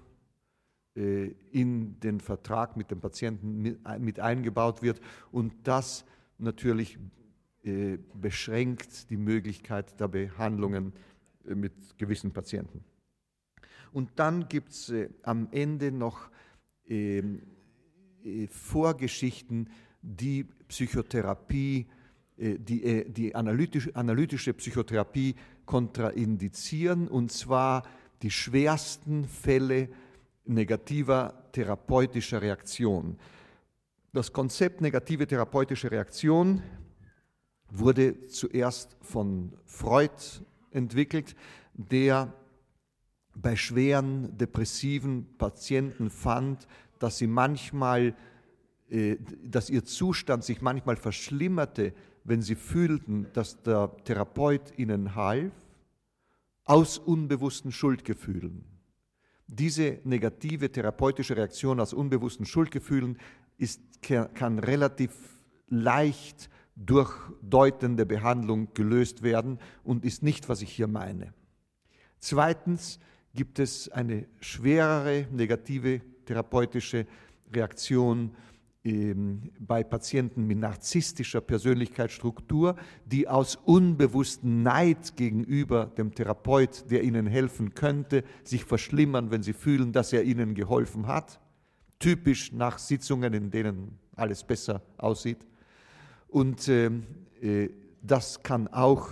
äh, 0.96 1.28
in 1.50 1.98
den 2.00 2.20
Vertrag 2.20 2.76
mit 2.76 2.90
dem 2.90 3.00
Patienten 3.00 3.78
mit, 3.98 4.20
eingebaut 4.20 4.82
wird 4.82 5.00
und 5.32 5.52
das 5.62 6.04
natürlich 6.38 6.98
äh, 7.62 7.98
beschränkt 8.14 9.08
die 9.10 9.16
Möglichkeit 9.16 9.98
der 9.98 10.08
Behandlungen 10.08 10.92
äh, 11.46 11.54
mit 11.54 11.72
gewissen 11.96 12.32
Patienten. 12.32 12.84
Und 13.92 14.10
dann 14.16 14.48
gibt 14.48 14.70
es 14.70 14.92
am 15.22 15.48
Ende 15.52 15.92
noch 15.92 16.28
ähm, 16.88 17.42
Vorgeschichten, 18.50 19.70
die 20.02 20.44
Psychotherapie, 20.66 21.86
die, 22.36 23.04
die 23.12 23.34
analytische, 23.34 23.94
analytische 23.94 24.54
Psychotherapie 24.54 25.34
kontraindizieren, 25.66 27.08
und 27.08 27.30
zwar 27.30 27.84
die 28.22 28.30
schwersten 28.30 29.26
Fälle 29.26 29.88
negativer 30.44 31.48
therapeutischer 31.52 32.42
Reaktion. 32.42 33.16
Das 34.12 34.32
Konzept 34.32 34.80
negative 34.80 35.26
therapeutische 35.26 35.90
Reaktion 35.90 36.62
wurde 37.70 38.26
zuerst 38.28 38.96
von 39.00 39.52
Freud 39.64 40.12
entwickelt, 40.70 41.34
der 41.74 42.32
bei 43.34 43.56
schweren 43.56 44.36
depressiven 44.38 45.26
Patienten 45.38 46.10
fand, 46.10 46.68
dass 46.98 47.18
sie 47.18 47.26
manchmal, 47.26 48.14
äh, 48.88 49.16
dass 49.42 49.70
ihr 49.70 49.84
Zustand 49.84 50.44
sich 50.44 50.62
manchmal 50.62 50.96
verschlimmerte, 50.96 51.92
wenn 52.24 52.42
sie 52.42 52.54
fühlten, 52.54 53.26
dass 53.34 53.62
der 53.62 53.94
Therapeut 54.04 54.76
ihnen 54.78 55.14
half, 55.14 55.52
aus 56.64 56.98
unbewussten 56.98 57.70
Schuldgefühlen. 57.70 58.64
Diese 59.46 59.98
negative 60.04 60.72
therapeutische 60.72 61.36
Reaktion 61.36 61.78
aus 61.78 61.92
unbewussten 61.92 62.46
Schuldgefühlen 62.46 63.18
ist, 63.58 63.80
kann 64.00 64.58
relativ 64.58 65.12
leicht 65.68 66.48
durch 66.76 67.12
deutende 67.42 68.06
Behandlung 68.06 68.72
gelöst 68.74 69.22
werden 69.22 69.58
und 69.84 70.04
ist 70.04 70.22
nicht, 70.22 70.48
was 70.48 70.62
ich 70.62 70.72
hier 70.72 70.88
meine. 70.88 71.34
Zweitens 72.18 72.98
gibt 73.34 73.58
es 73.58 73.90
eine 73.90 74.26
schwerere 74.40 75.26
negative 75.30 76.00
therapeutische 76.24 77.06
Reaktion 77.52 78.34
bei 78.86 79.82
Patienten 79.82 80.46
mit 80.46 80.58
narzisstischer 80.58 81.40
Persönlichkeitsstruktur, 81.40 82.76
die 83.06 83.26
aus 83.26 83.56
unbewusstem 83.56 84.62
Neid 84.62 85.16
gegenüber 85.16 85.86
dem 85.86 86.14
Therapeut, 86.14 86.90
der 86.90 87.02
ihnen 87.02 87.26
helfen 87.26 87.74
könnte, 87.74 88.24
sich 88.42 88.64
verschlimmern, 88.66 89.30
wenn 89.30 89.42
sie 89.42 89.54
fühlen, 89.54 89.92
dass 89.92 90.12
er 90.12 90.24
ihnen 90.24 90.54
geholfen 90.54 91.06
hat. 91.06 91.40
Typisch 91.98 92.52
nach 92.52 92.76
Sitzungen, 92.78 93.32
in 93.32 93.50
denen 93.50 93.98
alles 94.16 94.44
besser 94.44 94.82
aussieht. 94.98 95.38
Und 96.28 96.68
äh, 96.68 96.90
äh, 97.40 97.70
das 98.02 98.42
kann 98.42 98.68
auch 98.68 99.08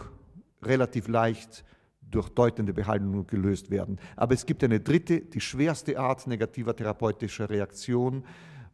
relativ 0.62 1.08
leicht 1.08 1.64
durch 2.02 2.28
deutende 2.28 2.74
Behandlung 2.74 3.26
gelöst 3.26 3.70
werden. 3.70 3.98
Aber 4.16 4.34
es 4.34 4.44
gibt 4.44 4.62
eine 4.64 4.80
dritte, 4.80 5.22
die 5.22 5.40
schwerste 5.40 5.98
Art 5.98 6.26
negativer 6.26 6.76
therapeutischer 6.76 7.48
Reaktion, 7.48 8.22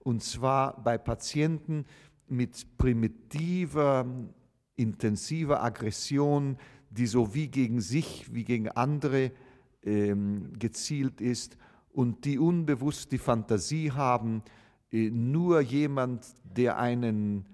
und 0.00 0.22
zwar 0.22 0.82
bei 0.82 0.98
Patienten 0.98 1.84
mit 2.28 2.76
primitiver, 2.76 4.06
intensiver 4.76 5.62
Aggression, 5.62 6.56
die 6.90 7.06
so 7.06 7.34
wie 7.34 7.48
gegen 7.48 7.80
sich, 7.80 8.32
wie 8.32 8.44
gegen 8.44 8.68
andere 8.68 9.32
ähm, 9.82 10.52
gezielt 10.58 11.20
ist 11.20 11.56
und 11.90 12.24
die 12.24 12.38
unbewusst 12.38 13.12
die 13.12 13.18
Fantasie 13.18 13.92
haben, 13.92 14.42
äh, 14.92 15.10
nur 15.10 15.60
jemand, 15.60 16.26
der 16.44 16.78
einen 16.78 17.46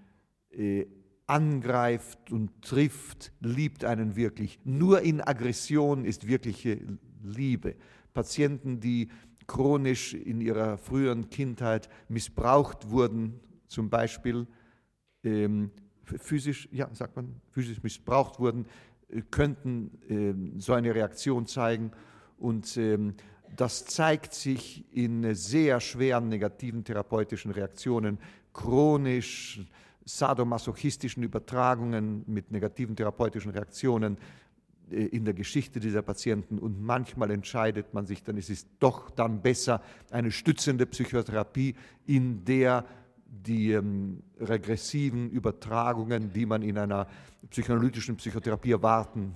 äh, 0.51 0.87
angreift 1.27 2.31
und 2.31 2.63
trifft, 2.63 3.33
liebt 3.41 3.85
einen 3.85 4.17
wirklich. 4.17 4.61
Nur 4.65 5.01
in 5.01 5.21
Aggression 5.21 6.05
ist 6.05 6.29
wirkliche 6.29 6.81
Liebe. 7.23 7.77
Patienten, 8.13 8.81
die 8.81 9.09
chronisch 9.47 10.15
in 10.15 10.41
ihrer 10.41 10.79
früheren 10.79 11.31
Kindheit 11.31 11.89
missbraucht 12.09 12.91
wurden, 12.91 13.41
zum 13.69 13.91
Beispiel 13.91 14.47
ähm, 15.23 15.71
physisch, 16.05 16.69
ja, 16.73 16.89
sagt 16.93 17.17
man, 17.17 17.41
physisch 17.51 17.83
missbraucht 17.83 18.39
wurden, 18.39 18.67
äh, 19.09 19.23
könnten 19.31 19.91
äh, 20.09 20.61
so 20.61 20.73
eine 20.73 20.95
Reaktion 20.95 21.47
zeigen. 21.47 21.91
Und 22.39 22.77
ähm, 22.77 23.15
das 23.57 23.85
zeigt 23.85 24.35
sich 24.35 24.85
in 24.93 25.35
sehr 25.35 25.81
schweren 25.81 26.29
negativen 26.29 26.85
therapeutischen 26.85 27.51
Reaktionen, 27.53 28.19
chronisch 28.53 29.61
sadomasochistischen 30.05 31.23
Übertragungen 31.23 32.25
mit 32.27 32.51
negativen 32.51 32.95
therapeutischen 32.95 33.53
Reaktionen, 33.53 34.17
äh, 34.17 34.44
in 34.91 35.25
der 35.25 35.35
Geschichte 35.35 35.81
dieser 35.81 36.03
Patienten 36.03 36.59
und 36.59 36.81
manchmal 36.81 37.31
entscheidet 37.31 37.95
man 37.95 38.07
sich 38.07 38.23
dann, 38.23 38.37
es 38.37 38.51
ist 38.51 38.69
doch 38.81 39.11
dann 39.11 39.41
besser 39.41 39.81
eine 40.11 40.31
stützende 40.31 40.87
Psychotherapie, 40.87 41.75
in 42.07 42.45
der 42.45 42.85
die 43.27 43.73
ähm, 43.73 44.23
regressiven 44.39 45.31
Übertragungen, 45.31 46.33
die 46.33 46.47
man 46.47 46.63
in 46.63 46.79
einer 46.79 47.09
psychoanalytischen 47.51 48.17
Psychotherapie 48.17 48.73
erwarten 48.73 49.35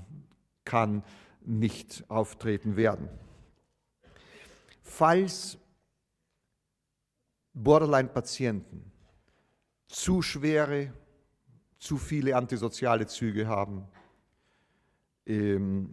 kann, 0.64 1.02
nicht 1.44 2.04
auftreten 2.08 2.76
werden. 2.76 3.08
Falls 4.82 5.58
Borderline-Patienten 7.54 8.92
zu 9.88 10.22
schwere, 10.22 10.92
zu 11.78 11.96
viele 11.96 12.37
antisoziale 12.37 13.06
Züge 13.06 13.46
haben, 13.46 13.88
ähm, 15.29 15.91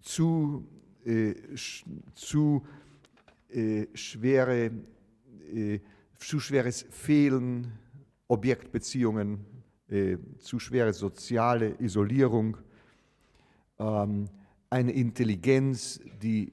zu, 0.00 0.66
äh, 1.04 1.34
sch, 1.56 1.84
zu, 2.14 2.64
äh, 3.48 3.86
schwere, 3.94 4.70
äh, 5.52 5.80
zu 6.18 6.38
schweres 6.38 6.86
Fehlen, 6.90 7.72
Objektbeziehungen, 8.28 9.44
äh, 9.88 10.18
zu 10.38 10.58
schwere 10.58 10.92
soziale 10.92 11.80
Isolierung, 11.80 12.56
ähm, 13.78 14.28
eine 14.70 14.92
Intelligenz, 14.92 16.00
die 16.22 16.52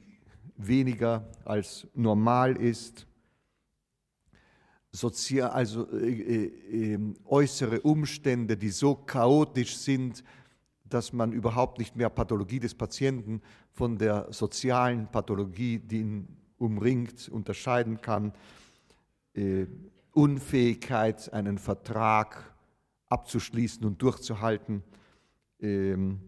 weniger 0.58 1.28
als 1.44 1.88
normal 1.94 2.56
ist, 2.58 3.08
sozial, 4.92 5.50
also 5.52 5.90
äh, 5.92 6.12
äh, 6.12 6.94
ähm, 6.94 7.16
äußere 7.26 7.82
Umstände, 7.82 8.58
die 8.58 8.70
so 8.70 8.96
chaotisch 8.96 9.78
sind, 9.78 10.24
dass 10.94 11.14
man 11.14 11.32
überhaupt 11.32 11.80
nicht 11.80 11.96
mehr 11.96 12.10
Pathologie 12.10 12.60
des 12.60 12.76
Patienten 12.76 13.42
von 13.72 13.98
der 13.98 14.28
sozialen 14.32 15.08
Pathologie, 15.08 15.80
die 15.80 16.00
ihn 16.00 16.28
umringt, 16.58 17.30
unterscheiden 17.30 18.02
kann. 18.02 18.34
Äh, 19.34 19.66
Unfähigkeit, 20.14 21.32
einen 21.34 21.58
Vertrag 21.58 22.54
abzuschließen 23.10 23.86
und 23.86 24.02
durchzuhalten. 24.02 24.84
Ähm, 25.60 26.20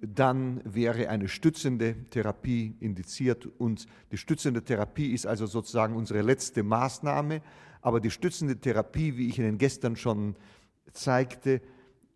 dann 0.00 0.60
wäre 0.64 1.08
eine 1.08 1.28
stützende 1.28 1.94
Therapie 2.10 2.76
indiziert 2.80 3.46
und 3.58 3.86
die 4.10 4.18
stützende 4.18 4.62
Therapie 4.62 5.12
ist 5.12 5.26
also 5.26 5.46
sozusagen 5.46 5.96
unsere 5.96 6.22
letzte 6.22 6.62
Maßnahme, 6.62 7.40
aber 7.80 8.00
die 8.00 8.10
stützende 8.10 8.58
Therapie, 8.58 9.16
wie 9.16 9.28
ich 9.28 9.38
Ihnen 9.38 9.58
gestern 9.58 9.96
schon 9.96 10.36
zeigte, 10.92 11.60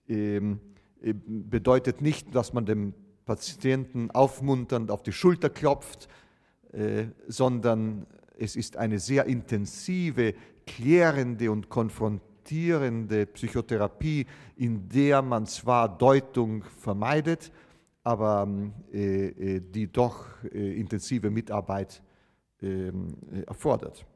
ähm, 0.09 0.55
äh, 0.55 0.78
bedeutet 1.00 2.00
nicht, 2.00 2.34
dass 2.34 2.52
man 2.52 2.66
dem 2.66 2.94
Patienten 3.24 4.11
aufmunternd 4.11 4.90
auf 4.90 5.02
die 5.02 5.12
Schulter 5.12 5.50
klopft, 5.50 6.08
äh, 6.72 7.06
sondern 7.26 8.06
es 8.38 8.56
ist 8.56 8.76
eine 8.76 8.98
sehr 8.98 9.26
intensive, 9.26 10.34
klärende 10.66 11.50
und 11.50 11.68
konfrontierende 11.68 13.26
Psychotherapie, 13.26 14.26
in 14.56 14.88
der 14.88 15.22
man 15.22 15.46
zwar 15.46 15.96
Deutung 15.96 16.64
vermeidet, 16.64 17.52
aber 18.02 18.48
äh, 18.92 19.61
die 19.61 19.92
doch 19.92 20.24
intensive 20.52 21.30
Mitarbeit 21.30 22.02
ähm, 22.62 23.14
erfordert. 23.46 24.06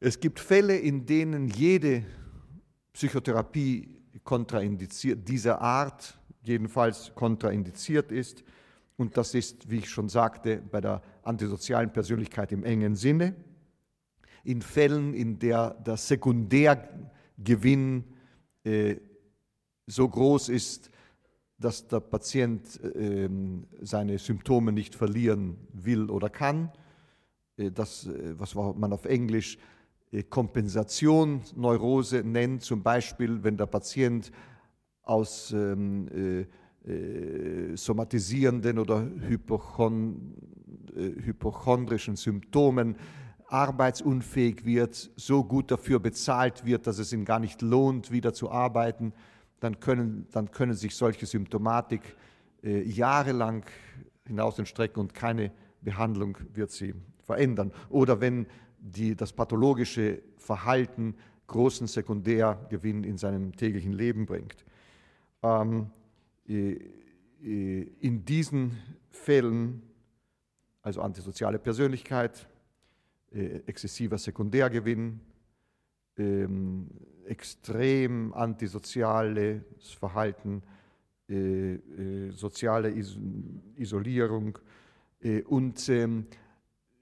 Es 0.00 0.18
gibt 0.20 0.40
Fälle, 0.40 0.76
in 0.76 1.06
denen 1.06 1.48
jede 1.48 2.04
Psychotherapie 2.92 3.95
kontraindiziert, 4.26 5.26
dieser 5.26 5.62
Art 5.62 6.18
jedenfalls 6.42 7.12
kontraindiziert 7.14 8.12
ist. 8.12 8.44
Und 8.98 9.16
das 9.16 9.32
ist, 9.34 9.70
wie 9.70 9.78
ich 9.78 9.88
schon 9.88 10.10
sagte, 10.10 10.60
bei 10.70 10.82
der 10.82 11.00
antisozialen 11.22 11.90
Persönlichkeit 11.92 12.52
im 12.52 12.64
engen 12.64 12.94
Sinne. 12.94 13.34
In 14.44 14.60
Fällen, 14.60 15.14
in 15.14 15.38
der 15.38 15.70
der 15.74 15.96
Sekundärgewinn 15.96 18.04
äh, 18.64 18.96
so 19.86 20.08
groß 20.08 20.50
ist, 20.50 20.90
dass 21.58 21.86
der 21.88 22.00
Patient 22.00 22.82
äh, 22.84 23.28
seine 23.80 24.18
Symptome 24.18 24.72
nicht 24.72 24.94
verlieren 24.94 25.56
will 25.72 26.10
oder 26.10 26.28
kann. 26.28 26.70
Äh, 27.56 27.70
das, 27.70 28.06
äh, 28.06 28.38
was 28.38 28.54
man 28.54 28.92
auf 28.92 29.04
Englisch 29.04 29.58
Kompensationsneurose 30.30 32.22
nennt, 32.24 32.62
zum 32.62 32.82
Beispiel, 32.82 33.42
wenn 33.42 33.56
der 33.56 33.66
Patient 33.66 34.30
aus 35.02 35.52
ähm, 35.52 36.46
äh, 36.84 36.90
äh, 36.90 37.76
somatisierenden 37.76 38.78
oder 38.78 39.02
hypochon, 39.28 40.34
hypochondrischen 40.94 42.16
Symptomen 42.16 42.96
arbeitsunfähig 43.48 44.64
wird, 44.64 45.10
so 45.16 45.44
gut 45.44 45.70
dafür 45.70 46.00
bezahlt 46.00 46.64
wird, 46.64 46.86
dass 46.86 46.98
es 46.98 47.12
ihm 47.12 47.24
gar 47.24 47.38
nicht 47.38 47.62
lohnt, 47.62 48.10
wieder 48.10 48.32
zu 48.32 48.50
arbeiten, 48.50 49.12
dann 49.60 49.80
können, 49.80 50.26
dann 50.32 50.50
können 50.50 50.74
sich 50.74 50.94
solche 50.94 51.26
Symptomatik 51.26 52.16
äh, 52.62 52.82
jahrelang 52.82 53.64
hinaus 54.26 54.58
entstrecken 54.58 55.00
und 55.00 55.14
keine 55.14 55.52
Behandlung 55.80 56.36
wird 56.52 56.70
sie 56.70 56.94
verändern. 57.22 57.72
Oder 57.88 58.20
wenn 58.20 58.46
die, 58.78 59.14
das 59.14 59.32
pathologische 59.32 60.22
Verhalten 60.36 61.14
großen 61.46 61.86
Sekundärgewinn 61.86 63.04
in 63.04 63.18
seinem 63.18 63.54
täglichen 63.54 63.92
Leben 63.92 64.26
bringt. 64.26 64.64
Ähm, 65.42 65.90
äh, 66.48 66.78
äh, 67.42 67.90
in 68.00 68.24
diesen 68.24 68.76
Fällen, 69.10 69.82
also 70.82 71.02
antisoziale 71.02 71.58
Persönlichkeit, 71.58 72.48
äh, 73.32 73.60
exzessiver 73.66 74.18
Sekundärgewinn, 74.18 75.20
ähm, 76.18 76.88
extrem 77.26 78.32
antisoziales 78.34 79.62
Verhalten, 79.98 80.62
äh, 81.28 81.74
äh, 81.74 82.30
soziale 82.30 82.88
Is 82.90 83.18
Isolierung 83.76 84.58
äh, 85.20 85.42
und 85.42 85.88
ähm, 85.88 86.26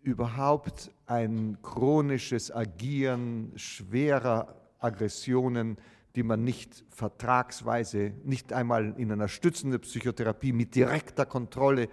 überhaupt 0.04 0.90
ein 1.06 1.58
chronisches 1.62 2.54
Agieren 2.54 3.52
schwerer 3.56 4.54
Aggressionen, 4.78 5.78
die 6.14 6.22
man 6.22 6.44
nicht 6.44 6.84
vertragsweise, 6.90 8.12
nicht 8.22 8.52
einmal 8.52 8.94
in 8.98 9.10
einer 9.10 9.28
stützenden 9.28 9.80
Psychotherapie 9.80 10.52
mit 10.52 10.74
direkter 10.74 11.26
Kontrolle 11.26 11.88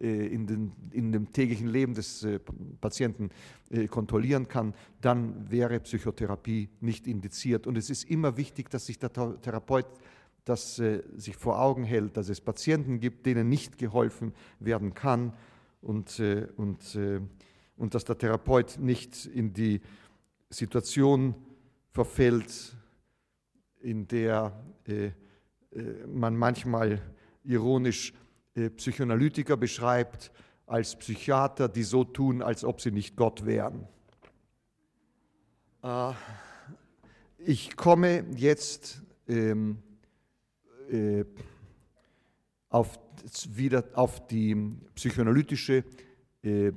äh, 0.00 0.26
in, 0.26 0.46
den, 0.46 0.72
in, 0.90 1.12
dem 1.12 1.32
täglichen 1.32 1.68
Leben 1.68 1.94
des 1.94 2.24
äh, 2.24 2.40
Patienten 2.80 3.30
äh, 3.70 3.86
kontrollieren 3.86 4.48
kann, 4.48 4.74
dann 5.00 5.50
wäre 5.50 5.80
Psychotherapie 5.80 6.68
nicht 6.80 7.06
indiziert. 7.06 7.66
Und 7.66 7.78
es 7.78 7.90
ist 7.90 8.10
immer 8.10 8.36
wichtig, 8.36 8.70
dass 8.70 8.86
sich 8.86 8.98
der 8.98 9.12
Therapeut 9.12 9.86
das 10.44 10.76
sich 10.76 11.36
vor 11.38 11.58
Augen 11.58 11.84
hält, 11.84 12.18
dass 12.18 12.28
es 12.28 12.42
Patienten 12.42 13.00
gibt, 13.00 13.24
denen 13.24 13.48
nicht 13.48 13.78
geholfen 13.78 14.34
werden 14.60 14.92
kann 14.92 15.32
und, 15.80 16.22
und, 16.58 16.98
und 17.76 17.94
dass 17.94 18.04
der 18.04 18.18
Therapeut 18.18 18.78
nicht 18.78 19.26
in 19.26 19.52
die 19.52 19.80
Situation 20.50 21.34
verfällt, 21.90 22.76
in 23.80 24.06
der 24.06 24.52
man 26.06 26.36
manchmal 26.36 27.02
ironisch 27.44 28.12
äh, 28.54 28.70
Psychoanalytiker 28.70 29.56
beschreibt 29.56 30.32
als 30.66 30.96
Psychiater, 30.96 31.68
die 31.68 31.82
so 31.82 32.04
tun, 32.04 32.40
als 32.42 32.64
ob 32.64 32.80
sie 32.80 32.90
nicht 32.90 33.16
Gott 33.16 33.44
wären. 33.44 33.86
Äh, 35.82 36.12
ich 37.38 37.76
komme 37.76 38.24
jetzt 38.36 39.02
ähm, 39.28 39.82
äh, 40.90 41.24
auf, 42.70 42.98
wieder 43.48 43.84
auf 43.94 44.26
die 44.26 44.54
psychoanalytische 44.94 45.84
äh, 46.42 46.72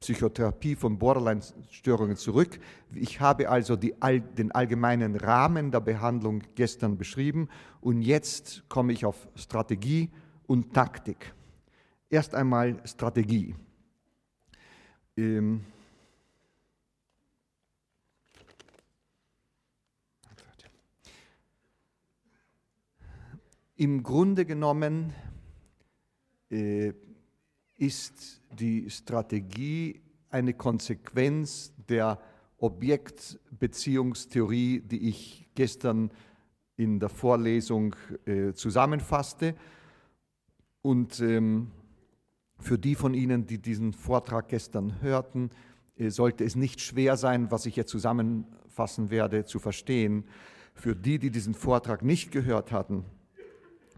Psychotherapie 0.00 0.76
von 0.76 0.98
Borderline-Störungen 0.98 2.16
zurück. 2.16 2.60
Ich 2.94 3.20
habe 3.20 3.48
also 3.48 3.76
die, 3.76 3.94
den 4.36 4.52
allgemeinen 4.52 5.16
Rahmen 5.16 5.70
der 5.70 5.80
Behandlung 5.80 6.42
gestern 6.54 6.96
beschrieben 6.98 7.48
und 7.80 8.02
jetzt 8.02 8.64
komme 8.68 8.92
ich 8.92 9.04
auf 9.04 9.28
Strategie 9.34 10.10
und 10.46 10.74
Taktik. 10.74 11.34
Erst 12.10 12.34
einmal 12.34 12.80
Strategie. 12.84 13.54
Ähm 15.16 15.64
Im 23.78 24.02
Grunde 24.02 24.46
genommen 24.46 25.12
äh, 26.50 26.94
ist 27.76 28.40
die 28.56 28.90
Strategie 28.90 30.02
eine 30.30 30.54
Konsequenz 30.54 31.72
der 31.88 32.18
Objektbeziehungstheorie, 32.58 34.80
die 34.80 35.08
ich 35.08 35.48
gestern 35.54 36.10
in 36.76 36.98
der 37.00 37.08
Vorlesung 37.08 37.96
äh, 38.24 38.52
zusammenfasste. 38.52 39.54
Und 40.82 41.20
ähm, 41.20 41.70
für 42.58 42.78
die 42.78 42.94
von 42.94 43.14
Ihnen, 43.14 43.46
die 43.46 43.58
diesen 43.58 43.92
Vortrag 43.92 44.48
gestern 44.48 45.00
hörten, 45.00 45.50
äh, 45.96 46.10
sollte 46.10 46.44
es 46.44 46.54
nicht 46.56 46.80
schwer 46.80 47.16
sein, 47.16 47.50
was 47.50 47.66
ich 47.66 47.74
jetzt 47.76 47.90
zusammenfassen 47.90 49.10
werde, 49.10 49.44
zu 49.44 49.58
verstehen. 49.58 50.24
Für 50.74 50.94
die, 50.94 51.18
die 51.18 51.30
diesen 51.30 51.54
Vortrag 51.54 52.02
nicht 52.02 52.30
gehört 52.30 52.72
hatten, 52.72 53.04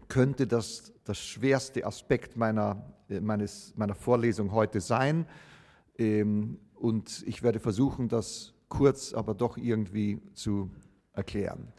könnte 0.07 0.47
das 0.47 0.93
das 1.09 1.19
schwerste 1.19 1.87
Aspekt 1.87 2.37
meiner, 2.37 2.85
meines, 3.21 3.73
meiner 3.75 3.95
Vorlesung 3.95 4.51
heute 4.51 4.81
sein. 4.81 5.25
Ähm, 5.97 6.59
und 6.75 7.23
ich 7.27 7.43
werde 7.43 7.59
versuchen, 7.59 8.07
das 8.07 8.53
kurz, 8.69 9.13
aber 9.13 9.33
doch 9.33 9.57
irgendwie 9.57 10.21
zu 10.33 10.69
erklären. 11.13 11.73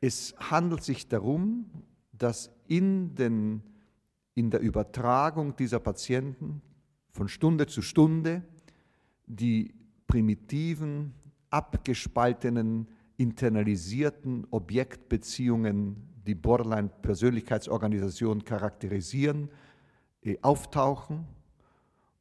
Es 0.00 0.34
handelt 0.38 0.82
sich 0.82 1.08
darum, 1.08 1.66
dass 2.12 2.50
in 2.66 3.14
den 3.14 3.62
in 4.34 4.50
der 4.50 4.60
Übertragung 4.60 5.56
dieser 5.56 5.78
Patienten 5.78 6.60
von 7.10 7.28
Stunde 7.28 7.66
zu 7.66 7.80
Stunde 7.82 8.42
die 9.26 9.74
primitiven, 10.06 11.12
abgespaltenen, 11.50 12.88
internalisierten 13.16 14.46
Objektbeziehungen, 14.50 15.96
die 16.26 16.34
Borderline-Persönlichkeitsorganisation 16.34 18.44
charakterisieren, 18.44 19.48
äh, 19.48 19.52
auftauchen 20.42 21.26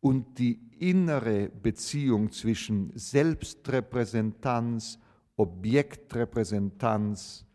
und 0.01 0.37
die 0.37 0.59
innere 0.79 1.47
Beziehung 1.49 2.31
zwischen 2.31 2.91
Selbstrepräsentanz, 2.95 4.99
Objektrepräsentanz 5.37 7.45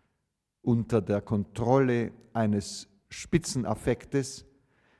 unter 0.62 1.02
der 1.02 1.20
Kontrolle 1.20 2.12
eines 2.32 2.88
Spitzenaffektes 3.08 4.46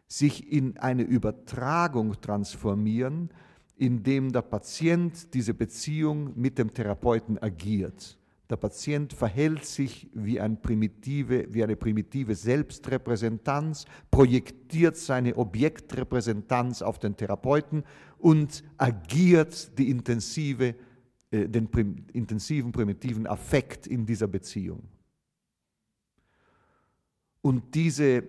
sich 0.06 0.52
in 0.52 0.76
eine 0.78 1.02
Übertragung 1.02 2.20
transformieren, 2.20 3.30
indem 3.76 4.30
der 4.32 4.42
Patient 4.42 5.32
diese 5.34 5.54
Beziehung 5.54 6.32
mit 6.34 6.58
dem 6.58 6.74
Therapeuten 6.74 7.38
agiert. 7.38 8.17
Der 8.50 8.56
Patient 8.56 9.12
verhält 9.12 9.66
sich 9.66 10.08
wie, 10.14 10.40
ein 10.40 10.62
primitive, 10.62 11.52
wie 11.52 11.62
eine 11.62 11.76
primitive 11.76 12.34
Selbstrepräsentanz, 12.34 13.84
projektiert 14.10 14.96
seine 14.96 15.36
Objektrepräsentanz 15.36 16.80
auf 16.80 16.98
den 16.98 17.14
Therapeuten 17.14 17.84
und 18.16 18.64
agiert 18.78 19.78
die 19.78 19.90
intensive, 19.90 20.74
äh, 21.30 21.46
den 21.46 21.70
prim, 21.70 22.06
intensiven 22.14 22.72
primitiven 22.72 23.26
Affekt 23.26 23.86
in 23.86 24.06
dieser 24.06 24.28
Beziehung. 24.28 24.88
Und 27.42 27.74
diese 27.74 28.24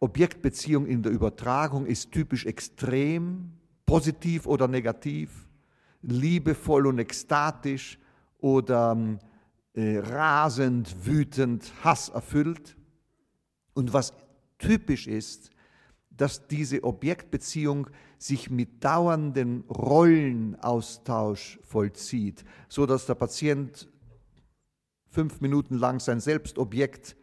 Objektbeziehung 0.00 0.86
in 0.86 1.02
der 1.02 1.12
Übertragung 1.12 1.84
ist 1.84 2.10
typisch 2.10 2.46
extrem, 2.46 3.52
positiv 3.84 4.46
oder 4.46 4.66
negativ, 4.66 5.46
liebevoll 6.00 6.86
und 6.86 6.98
ekstatisch 6.98 7.98
oder 8.44 9.18
äh, 9.72 9.96
rasend, 10.00 11.06
wütend, 11.06 11.72
hasserfüllt. 11.82 12.76
Und 13.72 13.94
was 13.94 14.12
typisch 14.58 15.06
ist, 15.06 15.48
dass 16.10 16.46
diese 16.46 16.84
Objektbeziehung 16.84 17.88
sich 18.18 18.50
mit 18.50 18.84
dauerndem 18.84 19.64
Rollenaustausch 19.70 21.58
vollzieht, 21.62 22.44
so 22.68 22.84
dass 22.84 23.06
der 23.06 23.14
Patient 23.14 23.88
fünf 25.08 25.40
Minuten 25.40 25.78
lang 25.78 25.98
sein 25.98 26.20
Selbstobjekt 26.20 27.16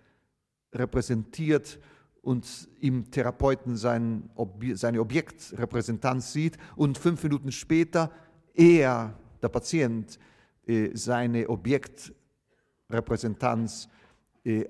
repräsentiert 0.74 1.80
und 2.24 2.68
im 2.80 3.12
Therapeuten 3.12 3.78
sein, 3.78 4.32
seine 4.74 5.00
Objektrepräsentanz 5.00 6.34
sieht 6.34 6.58
und 6.76 6.98
fünf 6.98 7.22
Minuten 7.22 7.52
später 7.52 8.12
er, 8.56 9.14
der 9.44 9.50
Patient, 9.50 10.18
seine 10.94 11.50
Objektrepräsentanz 11.50 13.90
äh, 14.44 14.66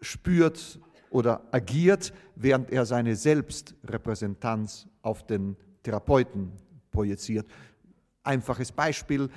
spürt 0.00 0.80
oder 1.10 1.46
agiert, 1.52 2.14
während 2.34 2.70
er 2.70 2.86
seine 2.86 3.14
Selbstrepräsentanz 3.16 4.86
auf 5.02 5.26
den 5.26 5.56
Therapeuten 5.82 6.52
projiziert. 6.90 7.46
Einfaches 8.22 8.72
Beispiel, 8.72 9.28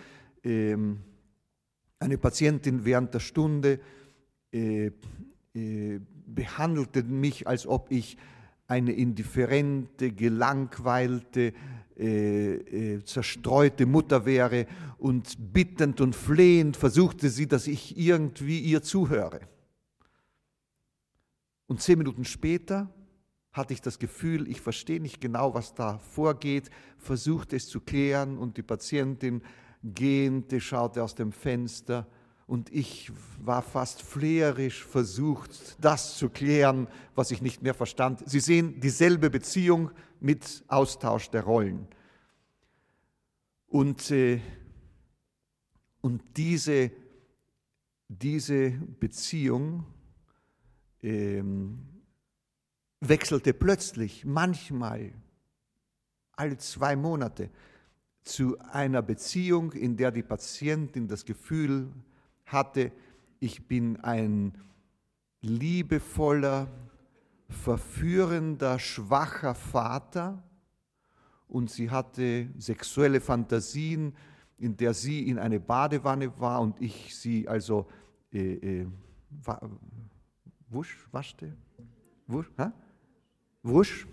ähm, 0.44 1.02
eine 2.00 2.18
Patientin 2.18 2.86
während 2.86 3.14
der 3.14 3.20
Stunde 3.20 3.82
äh, 4.52 4.92
äh, 5.54 6.00
behandelte 6.26 7.04
mich, 7.04 7.48
als 7.48 7.68
ob 7.68 7.92
ich 7.92 8.18
eine 8.70 8.94
indifferente, 8.94 10.12
gelangweilte, 10.12 11.54
äh, 11.98 12.54
äh, 12.54 13.04
zerstreute 13.04 13.86
Mutter 13.86 14.26
wäre 14.26 14.68
und 15.00 15.36
bittend 15.52 16.00
und 16.00 16.16
flehend 16.16 16.78
versuchte 16.78 17.30
sie, 17.30 17.48
dass 17.48 17.68
ich 17.68 17.98
irgendwie 17.98 18.60
ihr 18.60 18.84
zuhöre. 18.84 19.42
Und 21.68 21.82
zehn 21.82 21.98
Minuten 21.98 22.26
später 22.26 22.94
hatte 23.52 23.74
ich 23.74 23.82
das 23.82 23.98
Gefühl, 23.98 24.48
ich 24.48 24.62
verstehe 24.62 25.02
nicht 25.02 25.20
genau, 25.20 25.56
was 25.56 25.74
da 25.74 25.98
vorgeht, 25.98 26.70
versuchte 27.00 27.56
es 27.56 27.68
zu 27.68 27.82
klären 27.82 28.38
und 28.38 28.56
die 28.58 28.64
Patientin 28.64 29.42
gähnte, 29.84 30.62
schaute 30.62 31.04
aus 31.04 31.16
dem 31.16 31.32
Fenster 31.32 32.08
und 32.50 32.74
ich 32.74 33.12
war 33.46 33.62
fast 33.62 34.02
fleherisch 34.02 34.84
versucht, 34.84 35.78
das 35.80 36.18
zu 36.18 36.30
klären, 36.30 36.88
was 37.14 37.30
ich 37.30 37.44
nicht 37.44 37.62
mehr 37.62 37.76
verstand. 37.76 38.28
Sie 38.28 38.40
sehen 38.40 38.80
dieselbe 38.80 39.30
Beziehung 39.30 39.92
mit 40.20 40.64
Austausch 40.68 41.30
der 41.30 41.44
Rollen. 41.44 41.88
Und, 43.68 44.10
äh, 44.10 44.42
und 46.02 46.24
diese, 46.38 46.90
diese 48.08 48.72
Beziehung 48.72 49.86
ähm, 51.04 51.78
wechselte 53.00 53.54
plötzlich, 53.54 54.26
manchmal 54.26 55.14
alle 56.32 56.58
zwei 56.58 56.96
Monate, 56.96 57.52
zu 58.24 58.58
einer 58.72 59.04
Beziehung, 59.04 59.72
in 59.74 59.96
der 59.96 60.10
die 60.10 60.24
Patientin 60.24 61.08
das 61.08 61.24
Gefühl 61.26 61.92
hatte, 62.52 62.92
ich 63.40 63.68
bin 63.68 63.98
ein 64.02 64.54
liebevoller, 65.42 66.68
verführender, 67.50 68.78
schwacher 68.78 69.56
Vater 69.56 70.44
und 71.48 71.70
sie 71.72 71.90
hatte 71.90 72.50
sexuelle 72.58 73.22
Fantasien, 73.22 74.14
in 74.58 74.78
der 74.78 74.94
sie 74.94 75.28
in 75.28 75.40
eine 75.40 75.60
Badewanne 75.60 76.40
war 76.40 76.62
und 76.62 76.80
ich 76.82 77.16
sie 77.16 77.48
also 77.48 77.88
äh, 78.32 78.82
äh, 78.82 78.88
wusch, 80.70 81.08
waschte, 81.12 81.56
wusch, 82.28 82.52
ha? 82.58 82.72
wusch, 83.64 84.08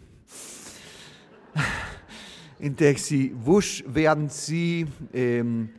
in 2.59 2.77
der 2.77 2.93
ich 2.93 3.03
sie 3.03 3.33
wusch, 3.35 3.85
während 3.87 4.33
sie, 4.33 4.87
ähm, 5.13 5.71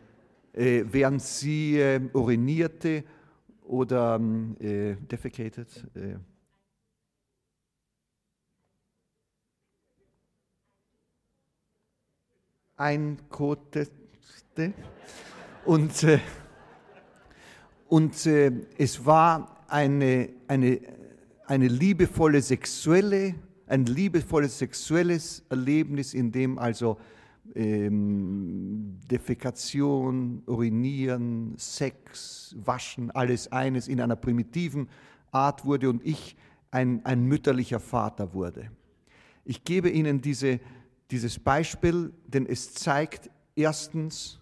äh, 0.57 0.83
während 0.89 1.21
sie 1.21 1.79
äh, 1.79 2.01
urinierte 2.13 3.03
oder 3.63 4.15
ähm, 4.15 4.55
äh, 4.59 4.95
defecated. 4.95 5.67
Äh. 5.95 6.15
einkotete 12.79 13.89
und, 15.65 16.03
äh, 16.03 16.19
und 17.87 18.25
äh, 18.27 18.51
es 18.77 19.03
war 19.03 19.65
eine, 19.67 20.29
eine, 20.47 20.79
eine 21.47 21.67
liebevolle 21.67 22.39
sexuelle 22.39 23.33
ein 23.67 23.85
liebevolles 23.85 24.57
sexuelles 24.57 25.43
Erlebnis, 25.49 26.13
in 26.13 26.31
dem 26.31 26.57
also 26.57 26.97
ähm, 27.55 28.99
Defekation, 29.09 30.43
Urinieren, 30.45 31.55
Sex, 31.57 32.55
Waschen, 32.57 33.11
alles 33.11 33.51
eines 33.51 33.87
in 33.87 34.01
einer 34.01 34.15
primitiven 34.15 34.89
Art 35.31 35.65
wurde 35.65 35.89
und 35.89 36.05
ich 36.05 36.35
ein, 36.71 37.05
ein 37.05 37.23
mütterlicher 37.23 37.79
Vater 37.79 38.33
wurde. 38.33 38.71
Ich 39.43 39.63
gebe 39.63 39.89
Ihnen 39.89 40.21
diese, 40.21 40.59
dieses 41.11 41.39
Beispiel, 41.39 42.13
denn 42.27 42.45
es 42.45 42.73
zeigt 42.73 43.29
erstens 43.55 44.39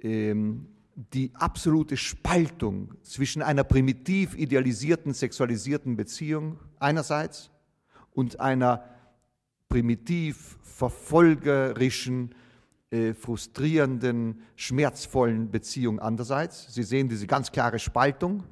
ähm, 0.00 0.68
die 0.96 1.30
absolute 1.34 1.96
Spaltung 1.96 2.94
zwischen 3.02 3.42
einer 3.42 3.64
primitiv 3.64 4.36
idealisierten, 4.36 5.12
sexualisierten 5.12 5.96
Beziehung 5.96 6.58
einerseits 6.78 7.50
und 8.12 8.40
einer 8.40 8.95
primitiv 9.68 10.58
verfolgerischen, 10.62 12.34
äh, 12.90 13.14
frustrierenden, 13.14 14.42
schmerzvollen 14.56 15.50
Beziehung 15.50 15.98
andererseits. 15.98 16.72
Sie 16.72 16.82
sehen 16.82 17.08
diese 17.08 17.26
ganz 17.26 17.50
klare 17.50 17.78
Spaltung 17.78 18.44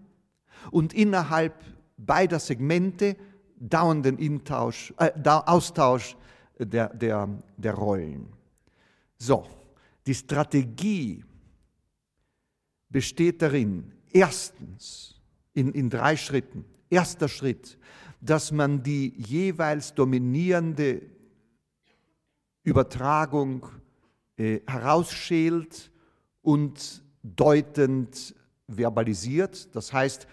und 0.70 0.92
innerhalb 0.92 1.64
beider 1.96 2.38
Segmente 2.38 3.16
dauernden 3.57 4.18
Intausch, 4.18 4.92
äh, 4.98 5.11
Austausch 5.24 6.16
der, 6.59 6.88
der, 6.94 7.29
der 7.57 7.74
Rollen. 7.74 8.29
So, 9.18 9.46
die 10.07 10.14
Strategie 10.14 11.24
besteht 12.88 13.42
darin, 13.42 13.92
erstens 14.12 15.20
in, 15.53 15.72
in 15.72 15.90
drei 15.90 16.16
Schritten. 16.16 16.64
Erster 16.90 17.29
Schritt, 17.29 17.79
dass 18.24 18.52
man 18.52 18.82
die 18.82 19.12
jeweils 19.18 19.94
dominierende 19.94 21.02
Übertragung 22.62 23.66
äh, 24.38 24.60
herausschält 24.66 25.90
und 26.40 27.04
deutend 27.22 28.34
verbalisiert. 28.66 29.74
Das 29.76 29.92
heißt, 29.92 30.26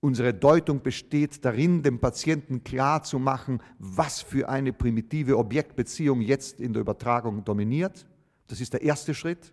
unsere 0.00 0.34
Deutung 0.34 0.82
besteht 0.82 1.44
darin, 1.44 1.84
dem 1.84 2.00
Patienten 2.00 2.64
klar 2.64 3.04
zu 3.04 3.20
machen, 3.20 3.62
was 3.78 4.22
für 4.22 4.48
eine 4.48 4.72
primitive 4.72 5.38
Objektbeziehung 5.38 6.22
jetzt 6.22 6.60
in 6.60 6.72
der 6.72 6.80
Übertragung 6.80 7.44
dominiert. 7.44 8.06
Das 8.48 8.60
ist 8.60 8.72
der 8.72 8.82
erste 8.82 9.14
Schritt. 9.14 9.52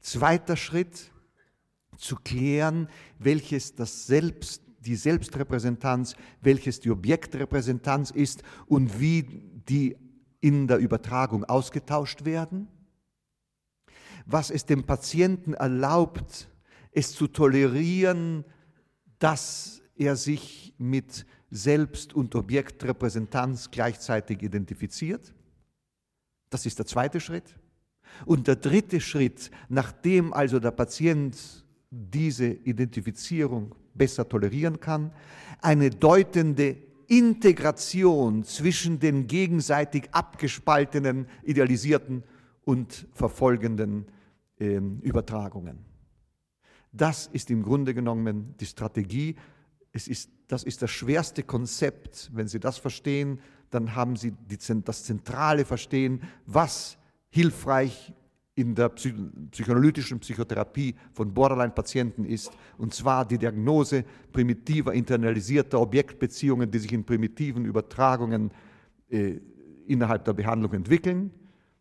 Zweiter 0.00 0.56
Schritt, 0.56 1.10
zu 1.96 2.16
klären, 2.16 2.88
welches 3.18 3.74
das 3.74 4.06
Selbst 4.06 4.62
die 4.80 4.96
Selbstrepräsentanz, 4.96 6.16
welches 6.40 6.80
die 6.80 6.90
Objektrepräsentanz 6.90 8.10
ist 8.10 8.42
und 8.66 9.00
wie 9.00 9.22
die 9.68 9.96
in 10.40 10.66
der 10.66 10.78
Übertragung 10.78 11.44
ausgetauscht 11.44 12.24
werden, 12.24 12.68
was 14.26 14.50
es 14.50 14.64
dem 14.64 14.84
Patienten 14.84 15.54
erlaubt, 15.54 16.48
es 16.92 17.12
zu 17.12 17.26
tolerieren, 17.26 18.44
dass 19.18 19.82
er 19.96 20.16
sich 20.16 20.74
mit 20.78 21.26
Selbst- 21.50 22.14
und 22.14 22.34
Objektrepräsentanz 22.34 23.70
gleichzeitig 23.70 24.42
identifiziert. 24.42 25.34
Das 26.48 26.64
ist 26.64 26.78
der 26.78 26.86
zweite 26.86 27.20
Schritt. 27.20 27.56
Und 28.24 28.46
der 28.48 28.56
dritte 28.56 29.00
Schritt, 29.00 29.50
nachdem 29.68 30.32
also 30.32 30.58
der 30.58 30.70
Patient 30.70 31.36
diese 31.90 32.46
Identifizierung 32.46 33.74
besser 33.94 34.28
tolerieren 34.28 34.80
kann, 34.80 35.12
eine 35.60 35.90
deutende 35.90 36.76
Integration 37.06 38.44
zwischen 38.44 39.00
den 39.00 39.26
gegenseitig 39.26 40.08
abgespaltenen, 40.12 41.26
idealisierten 41.42 42.22
und 42.64 43.08
verfolgenden 43.12 44.06
äh, 44.58 44.76
Übertragungen. 44.76 45.78
Das 46.92 47.26
ist 47.26 47.50
im 47.50 47.62
Grunde 47.62 47.94
genommen 47.94 48.54
die 48.60 48.66
Strategie. 48.66 49.36
Es 49.92 50.08
ist, 50.08 50.30
das 50.48 50.62
ist 50.62 50.82
das 50.82 50.90
schwerste 50.90 51.42
Konzept. 51.42 52.30
Wenn 52.32 52.48
Sie 52.48 52.60
das 52.60 52.78
verstehen, 52.78 53.40
dann 53.70 53.94
haben 53.94 54.16
Sie 54.16 54.32
die, 54.32 54.58
das 54.84 55.04
zentrale 55.04 55.64
Verstehen, 55.64 56.22
was 56.46 56.96
hilfreich 57.28 58.12
in 58.60 58.74
der 58.74 58.90
psychoanalytischen 58.90 60.20
Psychotherapie 60.20 60.94
von 61.12 61.32
Borderline-Patienten 61.32 62.24
ist, 62.24 62.50
und 62.78 62.94
zwar 62.94 63.26
die 63.26 63.38
Diagnose 63.38 64.04
primitiver, 64.32 64.92
internalisierter 64.92 65.80
Objektbeziehungen, 65.80 66.70
die 66.70 66.78
sich 66.78 66.92
in 66.92 67.04
primitiven 67.04 67.64
Übertragungen 67.64 68.50
äh, 69.08 69.40
innerhalb 69.86 70.24
der 70.24 70.34
Behandlung 70.34 70.72
entwickeln, 70.74 71.32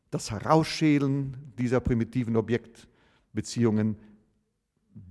das 0.10 0.32
Herausschälen 0.32 1.38
dieser 1.58 1.80
primitiven 1.80 2.36
Objektbeziehungen, 2.36 3.98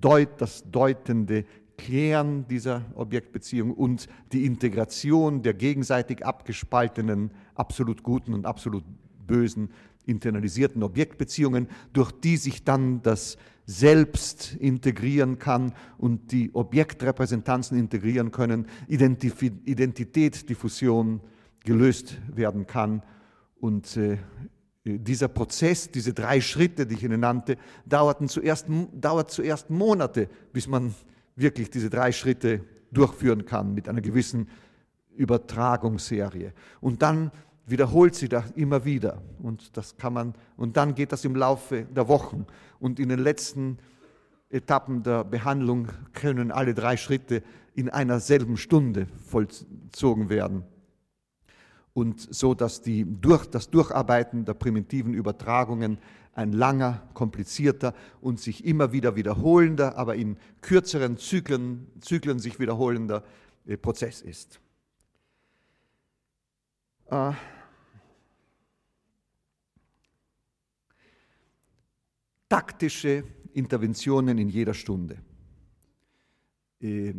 deut, 0.00 0.40
das 0.40 0.64
deutende 0.70 1.44
Klären 1.76 2.46
dieser 2.48 2.84
Objektbeziehung 2.94 3.72
und 3.72 4.08
die 4.32 4.44
Integration 4.44 5.42
der 5.42 5.54
gegenseitig 5.54 6.26
abgespaltenen 6.26 7.30
absolut 7.54 8.02
guten 8.02 8.34
und 8.34 8.46
absolut 8.46 8.84
bösen 9.26 9.70
internalisierten 10.08 10.82
Objektbeziehungen, 10.82 11.68
durch 11.92 12.10
die 12.12 12.36
sich 12.36 12.64
dann 12.64 13.00
das 13.02 13.38
selbst 13.66 14.54
integrieren 14.54 15.38
kann 15.38 15.74
und 15.98 16.32
die 16.32 16.52
Objektrepräsentanzen 16.54 17.78
integrieren 17.78 18.32
können, 18.32 18.66
Identität-Diffusion 18.88 21.20
gelöst 21.64 22.16
werden 22.34 22.66
kann. 22.66 23.02
Und 23.60 23.96
äh, 23.98 24.16
dieser 24.84 25.28
Prozess, 25.28 25.90
diese 25.90 26.14
drei 26.14 26.40
Schritte, 26.40 26.86
die 26.86 26.94
ich 26.94 27.04
Ihnen 27.04 27.20
nannte, 27.20 27.58
dauerten 27.84 28.28
zuerst, 28.28 28.66
dauert 28.92 29.30
zuerst 29.30 29.68
Monate, 29.68 30.30
bis 30.52 30.66
man 30.66 30.94
wirklich 31.36 31.68
diese 31.70 31.90
drei 31.90 32.12
Schritte 32.12 32.64
durchführen 32.90 33.44
kann 33.44 33.74
mit 33.74 33.86
einer 33.88 34.00
gewissen 34.00 34.48
Übertragungsserie. 35.14 36.54
Und 36.80 37.02
dann 37.02 37.30
wiederholt 37.70 38.14
sie 38.14 38.28
das 38.28 38.50
immer 38.52 38.84
wieder. 38.84 39.22
Und 39.42 39.76
das 39.76 39.96
kann 39.96 40.12
man, 40.12 40.34
und 40.56 40.76
dann 40.76 40.94
geht 40.94 41.12
das 41.12 41.24
im 41.24 41.36
Laufe 41.36 41.84
der 41.84 42.08
Wochen. 42.08 42.46
Und 42.80 42.98
in 42.98 43.08
den 43.08 43.18
letzten 43.18 43.78
Etappen 44.50 45.02
der 45.02 45.24
Behandlung 45.24 45.88
können 46.12 46.50
alle 46.50 46.74
drei 46.74 46.96
Schritte 46.96 47.42
in 47.74 47.90
einer 47.90 48.20
selben 48.20 48.56
Stunde 48.56 49.06
vollzogen 49.26 50.30
werden. 50.30 50.64
Und 51.92 52.20
so, 52.34 52.54
dass 52.54 52.80
die, 52.80 53.04
durch, 53.04 53.46
das 53.46 53.70
Durcharbeiten 53.70 54.44
der 54.44 54.54
primitiven 54.54 55.14
Übertragungen 55.14 55.98
ein 56.32 56.52
langer, 56.52 57.02
komplizierter 57.14 57.94
und 58.20 58.38
sich 58.38 58.64
immer 58.64 58.92
wieder 58.92 59.16
wiederholender, 59.16 59.98
aber 59.98 60.14
in 60.14 60.36
kürzeren 60.60 61.16
Zyklen, 61.16 61.88
Zyklen 62.00 62.38
sich 62.38 62.60
wiederholender 62.60 63.24
äh, 63.66 63.76
Prozess 63.76 64.22
ist. 64.22 64.60
Äh, 67.10 67.32
taktische 72.48 73.24
Interventionen 73.52 74.38
in 74.38 74.48
jeder 74.48 74.74
Stunde. 74.74 75.18
Äh, 76.80 77.14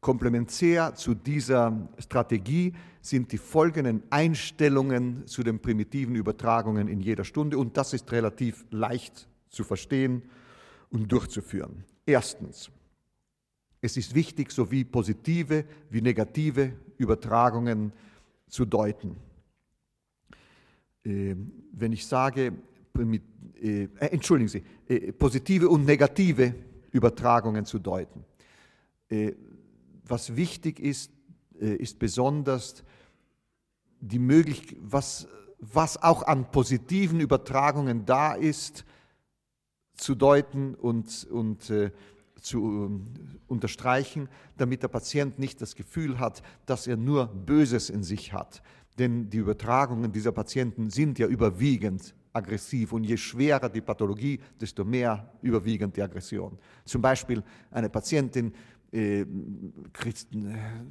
komplementär 0.00 0.94
zu 0.94 1.14
dieser 1.14 1.88
Strategie 1.98 2.74
sind 3.00 3.32
die 3.32 3.38
folgenden 3.38 4.02
Einstellungen 4.10 5.26
zu 5.26 5.42
den 5.42 5.60
primitiven 5.60 6.16
Übertragungen 6.16 6.88
in 6.88 7.00
jeder 7.00 7.24
Stunde 7.24 7.56
und 7.56 7.76
das 7.76 7.92
ist 7.92 8.10
relativ 8.12 8.64
leicht 8.70 9.28
zu 9.48 9.64
verstehen 9.64 10.22
und 10.90 11.10
durchzuführen. 11.10 11.84
Erstens, 12.04 12.70
es 13.80 13.96
ist 13.96 14.14
wichtig, 14.14 14.50
sowie 14.50 14.84
positive 14.84 15.64
wie 15.90 16.02
negative 16.02 16.72
Übertragungen 16.98 17.92
zu 18.48 18.64
deuten. 18.64 19.16
Äh, 21.04 21.36
wenn 21.72 21.92
ich 21.92 22.06
sage, 22.06 22.52
äh, 23.62 23.88
entschuldigen 23.98 24.48
Sie, 24.48 24.62
äh, 24.88 25.12
positive 25.12 25.68
und 25.68 25.84
negative 25.84 26.54
Übertragungen 26.90 27.64
zu 27.64 27.78
deuten. 27.78 28.24
Äh, 29.08 29.32
was 30.04 30.34
wichtig 30.34 30.80
ist, 30.80 31.12
äh, 31.60 31.76
ist 31.76 31.98
besonders 31.98 32.82
die 34.00 34.18
Möglichkeit, 34.18 34.78
was, 34.82 35.28
was 35.58 36.02
auch 36.02 36.24
an 36.24 36.50
positiven 36.50 37.20
Übertragungen 37.20 38.04
da 38.04 38.34
ist, 38.34 38.84
zu 39.94 40.14
deuten 40.16 40.74
und, 40.74 41.24
und 41.30 41.70
äh, 41.70 41.92
zu 42.40 42.90
äh, 42.90 43.36
unterstreichen, 43.46 44.28
damit 44.56 44.82
der 44.82 44.88
Patient 44.88 45.38
nicht 45.38 45.62
das 45.62 45.76
Gefühl 45.76 46.18
hat, 46.18 46.42
dass 46.66 46.88
er 46.88 46.96
nur 46.96 47.26
Böses 47.26 47.90
in 47.90 48.02
sich 48.02 48.32
hat. 48.32 48.62
Denn 48.98 49.30
die 49.30 49.38
Übertragungen 49.38 50.10
dieser 50.10 50.32
Patienten 50.32 50.90
sind 50.90 51.18
ja 51.18 51.28
überwiegend 51.28 52.14
aggressiv 52.32 52.92
und 52.92 53.04
je 53.04 53.16
schwerer 53.16 53.68
die 53.68 53.80
Pathologie, 53.80 54.40
desto 54.60 54.84
mehr 54.84 55.32
überwiegend 55.42 55.96
die 55.96 56.02
Aggression. 56.02 56.58
Zum 56.84 57.02
Beispiel 57.02 57.42
eine 57.70 57.88
Patientin 57.88 58.52
äh, 58.90 59.24
kriegt, 59.92 60.28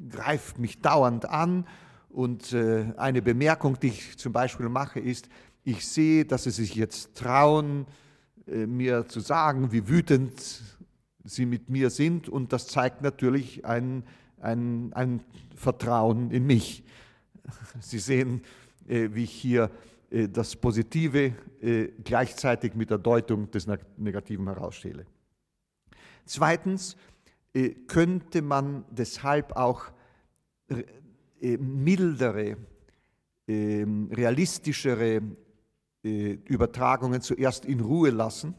greift 0.09 0.59
mich 0.59 0.79
dauernd 0.79 1.25
an 1.25 1.65
und 2.09 2.53
äh, 2.53 2.93
eine 2.97 3.21
Bemerkung, 3.21 3.79
die 3.79 3.87
ich 3.87 4.17
zum 4.17 4.33
Beispiel 4.33 4.69
mache, 4.69 4.99
ist, 4.99 5.29
ich 5.63 5.87
sehe, 5.87 6.25
dass 6.25 6.43
sie 6.43 6.51
sich 6.51 6.75
jetzt 6.75 7.15
trauen, 7.15 7.85
äh, 8.47 8.65
mir 8.65 9.07
zu 9.07 9.19
sagen, 9.19 9.71
wie 9.71 9.87
wütend 9.87 10.33
sie 11.23 11.45
mit 11.45 11.69
mir 11.69 11.89
sind 11.89 12.27
und 12.29 12.51
das 12.53 12.67
zeigt 12.67 13.01
natürlich 13.01 13.65
ein, 13.65 14.03
ein, 14.39 14.91
ein 14.93 15.23
Vertrauen 15.55 16.31
in 16.31 16.47
mich. 16.47 16.83
Sie 17.79 17.99
sehen, 17.99 18.41
äh, 18.87 19.09
wie 19.13 19.25
ich 19.25 19.31
hier 19.31 19.65
äh, 19.65 19.69
das 20.11 20.57
Positive 20.57 21.33
äh, 21.61 21.87
gleichzeitig 22.03 22.75
mit 22.75 22.89
der 22.89 22.97
Deutung 22.97 23.49
des 23.49 23.65
Negativen 23.95 24.45
herausstelle. 24.45 25.05
Zweitens 26.25 26.97
äh, 27.53 27.69
könnte 27.87 28.41
man 28.41 28.83
deshalb 28.91 29.55
auch 29.55 29.85
mildere, 31.39 32.55
ähm, 33.47 34.09
realistischere 34.11 35.21
Übertragungen 36.03 37.21
zuerst 37.21 37.65
in 37.65 37.79
Ruhe 37.79 38.09
lassen, 38.09 38.55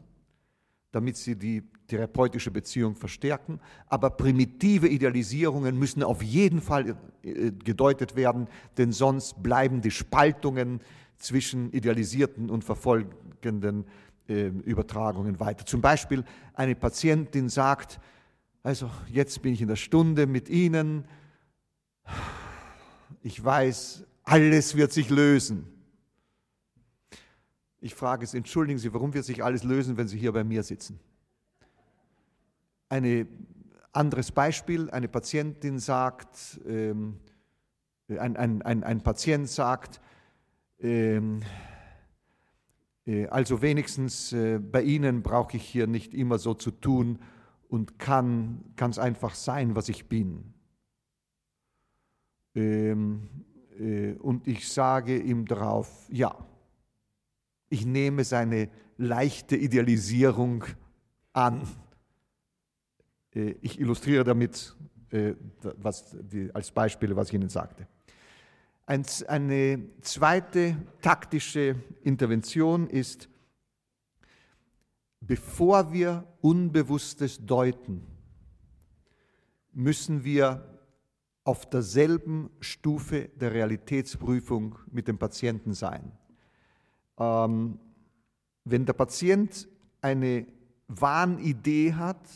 damit 0.91 1.17
sie 1.17 1.37
die 1.37 1.63
therapeutische 1.87 2.51
Beziehung 2.51 2.95
verstärken. 2.95 3.61
Aber 3.87 4.11
primitive 4.11 4.89
Idealisierungen 4.89 5.79
müssen 5.79 6.03
auf 6.03 6.23
jeden 6.23 6.61
Fall 6.61 6.97
gedeutet 7.23 8.15
werden, 8.15 8.49
denn 8.77 8.93
sonst 8.93 9.43
bleiben 9.43 9.81
die 9.81 9.91
Spaltungen 9.91 10.81
zwischen 11.23 11.73
idealisierten 11.73 12.51
und 12.51 12.65
verfolgenden 12.65 13.85
äh, 14.29 14.49
Übertragungen 14.49 15.41
weiter. 15.41 15.65
Zum 15.65 15.81
Beispiel 15.81 16.25
eine 16.55 16.75
Patientin 16.75 17.49
sagt, 17.49 18.01
also 18.63 18.91
jetzt 19.09 19.43
bin 19.43 19.55
ich 19.55 19.63
in 19.63 19.69
der 19.69 19.77
Stunde 19.77 20.27
mit 20.27 20.49
Ihnen, 20.49 21.05
ich 23.23 23.43
weiß, 23.43 24.05
alles 24.25 24.77
wird 24.77 24.93
sich 24.93 25.11
lösen. 25.11 25.67
Ich 27.81 27.95
frage 27.95 28.25
es, 28.25 28.35
entschuldigen 28.35 28.79
Sie, 28.79 28.93
warum 28.93 29.15
wird 29.15 29.25
sich 29.25 29.43
alles 29.43 29.65
lösen, 29.65 29.97
wenn 29.97 30.09
Sie 30.09 30.19
hier 30.19 30.33
bei 30.33 30.45
mir 30.45 30.63
sitzen? 30.63 31.01
Ein 32.89 33.27
anderes 33.93 34.31
Beispiel, 34.31 34.91
eine 34.91 35.09
Patientin 35.09 35.79
sagt, 35.79 36.61
ähm, 36.67 37.19
ein, 38.09 38.37
ein, 38.37 38.63
ein, 38.63 38.85
ein 38.85 39.03
Patient 39.03 39.49
sagt, 39.49 40.01
ähm, 40.83 41.41
äh, 43.07 43.27
also 43.27 43.63
wenigstens 43.63 44.33
äh, 44.33 44.59
bei 44.59 44.83
Ihnen 44.83 45.23
brauche 45.23 45.57
ich 45.57 45.65
hier 45.65 45.87
nicht 45.87 46.15
immer 46.15 46.39
so 46.39 46.55
zu 46.55 46.71
tun 46.71 47.19
und 47.69 47.99
kann 47.99 48.65
ganz 48.77 48.99
einfach 48.99 49.35
sein, 49.35 49.75
was 49.75 49.89
ich 49.89 50.09
bin. 50.09 50.53
Ähm, 52.55 53.29
äh, 53.79 54.13
und 54.15 54.47
ich 54.47 54.69
sage 54.69 55.19
ihm 55.19 55.47
darauf, 55.47 56.07
ja, 56.11 56.37
ich 57.71 57.87
nehme 57.87 58.25
seine 58.25 58.69
leichte 58.99 59.57
Idealisierung 59.57 60.65
an. 61.33 61.67
Ich 63.33 63.81
illustriere 63.81 64.25
damit 64.25 64.77
was, 65.63 66.15
als 66.53 66.71
Beispiele, 66.71 67.17
was 67.17 67.29
ich 67.29 67.35
Ihnen 67.35 67.49
sagte. 67.49 67.89
Eine 68.85 69.89
zweite 70.01 70.77
taktische 71.01 71.77
Intervention 72.03 72.89
ist, 72.89 73.29
bevor 75.21 75.93
wir 75.93 76.27
Unbewusstes 76.41 77.45
deuten, 77.47 78.05
müssen 79.73 80.25
wir 80.25 80.69
auf 81.45 81.69
derselben 81.69 82.51
Stufe 82.61 83.29
der 83.37 83.53
Realitätsprüfung 83.53 84.79
mit 84.91 85.09
dem 85.09 85.19
Patienten 85.19 85.75
sein. 85.75 86.13
Ähm, 87.19 87.79
wenn 88.65 88.85
der 88.85 88.93
Patient 88.93 89.69
eine 90.01 90.47
Wahnidee 90.89 91.95
hat, 91.95 92.29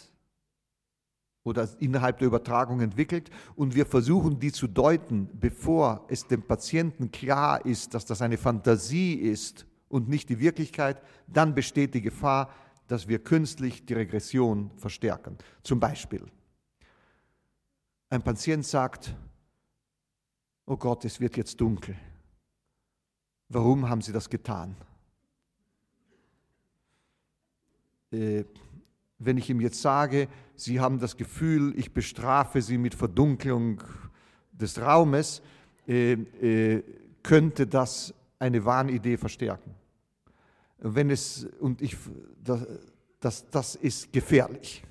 oder 1.46 1.68
innerhalb 1.78 2.18
der 2.18 2.26
Übertragung 2.26 2.80
entwickelt 2.80 3.30
und 3.54 3.76
wir 3.76 3.86
versuchen, 3.86 4.40
die 4.40 4.50
zu 4.50 4.66
deuten, 4.66 5.28
bevor 5.32 6.04
es 6.08 6.26
dem 6.26 6.42
Patienten 6.42 7.12
klar 7.12 7.64
ist, 7.64 7.94
dass 7.94 8.04
das 8.04 8.20
eine 8.20 8.36
Fantasie 8.36 9.14
ist 9.14 9.64
und 9.88 10.08
nicht 10.08 10.28
die 10.28 10.40
Wirklichkeit, 10.40 11.00
dann 11.28 11.54
besteht 11.54 11.94
die 11.94 12.02
Gefahr, 12.02 12.50
dass 12.88 13.06
wir 13.06 13.20
künstlich 13.20 13.86
die 13.86 13.94
Regression 13.94 14.72
verstärken. 14.76 15.38
Zum 15.62 15.78
Beispiel, 15.78 16.24
ein 18.10 18.22
Patient 18.22 18.66
sagt, 18.66 19.14
oh 20.66 20.76
Gott, 20.76 21.04
es 21.04 21.20
wird 21.20 21.36
jetzt 21.36 21.60
dunkel. 21.60 21.96
Warum 23.48 23.88
haben 23.88 24.02
Sie 24.02 24.12
das 24.12 24.28
getan? 24.28 24.74
Äh, 28.10 28.44
wenn 29.18 29.38
ich 29.38 29.48
ihm 29.50 29.60
jetzt 29.60 29.80
sage, 29.80 30.28
Sie 30.54 30.80
haben 30.80 30.98
das 30.98 31.16
Gefühl, 31.16 31.74
ich 31.76 31.92
bestrafe 31.92 32.62
Sie 32.62 32.78
mit 32.78 32.94
Verdunklung 32.94 33.82
des 34.52 34.80
Raumes, 34.80 35.42
äh, 35.86 36.12
äh, 36.12 36.82
könnte 37.22 37.66
das 37.66 38.14
eine 38.38 38.64
Wahnidee 38.64 39.16
verstärken. 39.16 39.74
Wenn 40.78 41.10
es, 41.10 41.46
und 41.60 41.82
ich, 41.82 41.96
das, 42.42 42.66
das, 43.20 43.50
das 43.50 43.74
ist 43.74 44.12
gefährlich. 44.12 44.84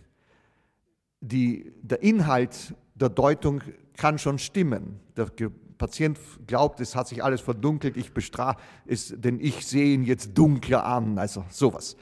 Die, 1.22 1.74
der 1.82 2.02
Inhalt 2.04 2.76
der 2.96 3.10
Deutung 3.10 3.62
kann 3.96 4.18
schon 4.18 4.40
stimmen. 4.40 5.00
Der 5.16 5.30
Patient 5.78 6.20
glaubt, 6.48 6.80
es 6.80 6.96
hat 6.96 7.08
sich 7.08 7.24
alles 7.24 7.42
verdunkelt, 7.42 7.98
ich 7.98 8.14
bestrafe 8.14 8.60
es, 8.86 9.14
denn 9.16 9.40
ich 9.40 9.66
sehe 9.66 9.94
ihn 9.94 10.04
jetzt 10.04 10.38
dunkler 10.38 10.86
an, 10.86 11.18
also 11.18 11.46
sowas. 11.50 11.96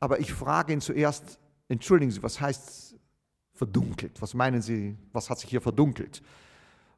Aber 0.00 0.20
ich 0.20 0.32
frage 0.32 0.72
ihn 0.72 0.80
zuerst, 0.80 1.38
entschuldigen 1.68 2.10
Sie, 2.10 2.22
was 2.22 2.40
heißt 2.40 2.96
verdunkelt? 3.52 4.20
Was 4.20 4.34
meinen 4.34 4.62
Sie, 4.62 4.96
was 5.12 5.30
hat 5.30 5.38
sich 5.38 5.50
hier 5.50 5.60
verdunkelt? 5.60 6.22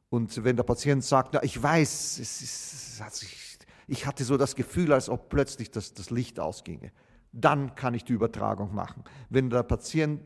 Und 0.09 0.43
wenn 0.43 0.55
der 0.55 0.63
Patient 0.63 1.03
sagt, 1.03 1.33
na, 1.33 1.43
ich 1.43 1.61
weiß, 1.61 2.19
es 2.19 2.41
ist, 2.41 2.99
es 3.01 3.19
sich, 3.19 3.57
ich 3.87 4.05
hatte 4.05 4.23
so 4.23 4.37
das 4.37 4.55
Gefühl, 4.55 4.93
als 4.93 5.09
ob 5.09 5.29
plötzlich 5.29 5.71
das, 5.71 5.93
das 5.93 6.09
Licht 6.09 6.39
ausginge, 6.39 6.91
dann 7.31 7.75
kann 7.75 7.93
ich 7.93 8.03
die 8.03 8.13
Übertragung 8.13 8.73
machen. 8.73 9.03
Wenn 9.29 9.49
der 9.49 9.63
Patient 9.63 10.21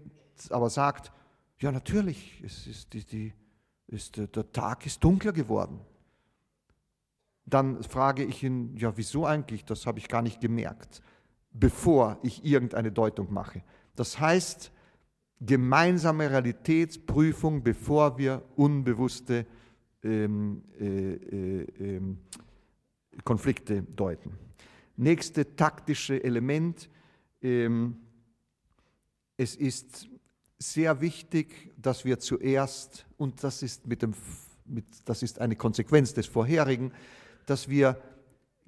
aber 0.50 0.70
sagt, 0.70 1.12
ja 1.60 1.72
natürlich, 1.72 2.42
es 2.44 2.68
ist 2.68 2.94
die, 2.94 3.06
die, 3.06 3.34
ist, 3.88 4.18
der 4.18 4.52
Tag 4.52 4.86
ist 4.86 5.04
dunkler 5.04 5.34
geworden. 5.34 5.80
Dann 7.46 7.84
frage 7.84 8.24
ich 8.24 8.44
ihn, 8.44 8.76
ja, 8.78 8.96
wieso 8.96 9.26
eigentlich? 9.26 9.66
Das 9.66 9.86
habe 9.86 10.00
ich 10.00 10.08
gar 10.08 10.22
nicht 10.22 10.40
gemerkt, 10.40 11.02
bevor 11.52 12.18
ich 12.24 12.46
irgendeine 12.46 12.92
Deutung 12.92 13.34
mache. 13.34 13.64
Das 13.96 14.20
heißt, 14.20 14.72
gemeinsame 15.40 16.30
Realitätsprüfung, 16.30 17.64
bevor 17.64 18.18
wir 18.18 18.44
unbewusste 18.56 19.46
ähm, 20.04 20.64
äh, 20.80 20.86
äh, 20.86 21.98
äh, 21.98 22.02
Konflikte 23.24 23.84
deuten. 23.84 24.38
Nächste 24.98 25.56
taktische 25.56 26.24
Element. 26.24 26.90
Ähm, 27.42 27.98
es 29.38 29.56
ist 29.56 30.08
sehr 30.60 31.02
wichtig, 31.02 31.72
dass 31.78 32.06
wir 32.06 32.20
zuerst, 32.20 33.08
und 33.18 33.44
das 33.44 33.64
ist, 33.64 33.88
mit 33.88 34.04
dem, 34.04 34.14
mit, 34.66 34.86
das 35.06 35.24
ist 35.24 35.40
eine 35.40 35.56
Konsequenz 35.56 36.14
des 36.14 36.28
vorherigen, 36.28 36.92
dass 37.48 37.68
wir 37.68 38.00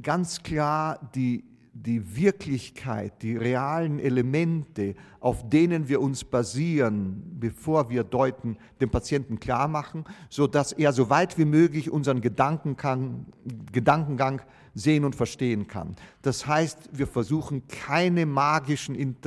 ganz 0.02 0.42
klar 0.42 1.12
die, 1.14 1.44
die 1.74 2.16
Wirklichkeit, 2.16 3.22
die 3.24 3.36
realen 3.36 4.00
Elemente, 4.00 4.94
auf 5.20 5.50
denen 5.50 5.90
wir 5.90 6.02
uns 6.02 6.24
basieren, 6.24 7.24
bevor 7.40 7.90
wir 7.90 8.04
deuten, 8.04 8.58
dem 8.80 8.92
Patienten 8.92 9.40
klar 9.40 9.68
machen, 9.68 10.06
sodass 10.30 10.72
er 10.72 10.94
so 10.94 11.10
weit 11.10 11.38
wie 11.38 11.46
möglich 11.46 11.90
unseren 11.90 12.22
Gedankengang, 12.22 13.26
Gedankengang 13.72 14.42
sehen 14.76 15.04
und 15.04 15.16
verstehen 15.16 15.68
kann. 15.68 15.96
Das 16.22 16.46
heißt, 16.46 16.90
wir 16.94 17.08
versuchen 17.08 17.68
keine 17.68 18.26
magischen 18.26 19.18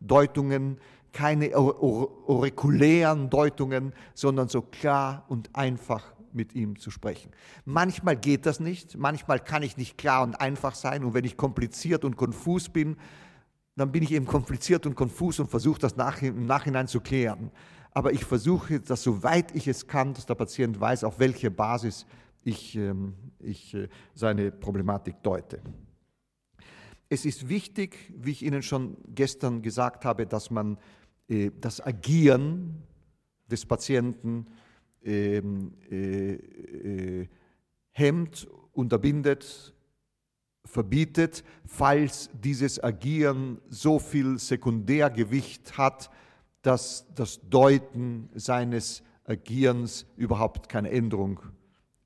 Deutungen 0.00 0.78
keine 1.14 1.54
aurikulären 1.54 3.30
Deutungen, 3.30 3.94
sondern 4.14 4.48
so 4.48 4.60
klar 4.60 5.24
und 5.28 5.48
einfach 5.54 6.12
mit 6.34 6.54
ihm 6.54 6.78
zu 6.78 6.90
sprechen. 6.90 7.30
Manchmal 7.64 8.16
geht 8.16 8.46
das 8.46 8.60
nicht, 8.60 8.96
manchmal 8.96 9.40
kann 9.40 9.62
ich 9.62 9.76
nicht 9.76 9.96
klar 9.96 10.22
und 10.22 10.40
einfach 10.40 10.74
sein 10.74 11.04
und 11.04 11.14
wenn 11.14 11.24
ich 11.24 11.36
kompliziert 11.36 12.04
und 12.04 12.16
konfus 12.16 12.68
bin, 12.68 12.96
dann 13.76 13.90
bin 13.90 14.02
ich 14.02 14.12
eben 14.12 14.26
kompliziert 14.26 14.86
und 14.86 14.94
konfus 14.94 15.40
und 15.40 15.50
versuche 15.50 15.80
das 15.80 15.96
nach, 15.96 16.22
im 16.22 16.46
Nachhinein 16.46 16.86
zu 16.86 17.00
klären. 17.00 17.50
Aber 17.90 18.12
ich 18.12 18.24
versuche, 18.24 18.80
dass 18.80 19.02
soweit 19.02 19.54
ich 19.54 19.68
es 19.68 19.86
kann, 19.86 20.14
dass 20.14 20.26
der 20.26 20.34
Patient 20.34 20.80
weiß, 20.80 21.04
auf 21.04 21.18
welche 21.18 21.50
Basis 21.50 22.06
ich, 22.42 22.76
ähm, 22.76 23.14
ich 23.38 23.74
äh, 23.74 23.88
seine 24.14 24.50
Problematik 24.50 25.22
deute. 25.22 25.60
Es 27.08 27.24
ist 27.24 27.48
wichtig, 27.48 28.12
wie 28.16 28.32
ich 28.32 28.44
Ihnen 28.44 28.62
schon 28.62 28.96
gestern 29.14 29.62
gesagt 29.62 30.04
habe, 30.04 30.26
dass 30.26 30.50
man 30.50 30.78
äh, 31.28 31.50
das 31.60 31.84
Agieren 31.84 32.82
des 33.50 33.66
Patienten 33.66 34.46
ähm, 35.04 35.74
äh, 35.90 36.34
äh, 36.34 37.28
hemmt, 37.92 38.48
unterbindet, 38.72 39.72
verbietet, 40.64 41.44
falls 41.66 42.30
dieses 42.32 42.82
Agieren 42.82 43.60
so 43.68 43.98
viel 43.98 44.38
Sekundärgewicht 44.38 45.78
hat, 45.78 46.10
dass 46.62 47.06
das 47.14 47.40
Deuten 47.48 48.30
seines 48.34 49.02
Agierens 49.24 50.06
überhaupt 50.16 50.68
keine 50.68 50.90
Änderung 50.90 51.40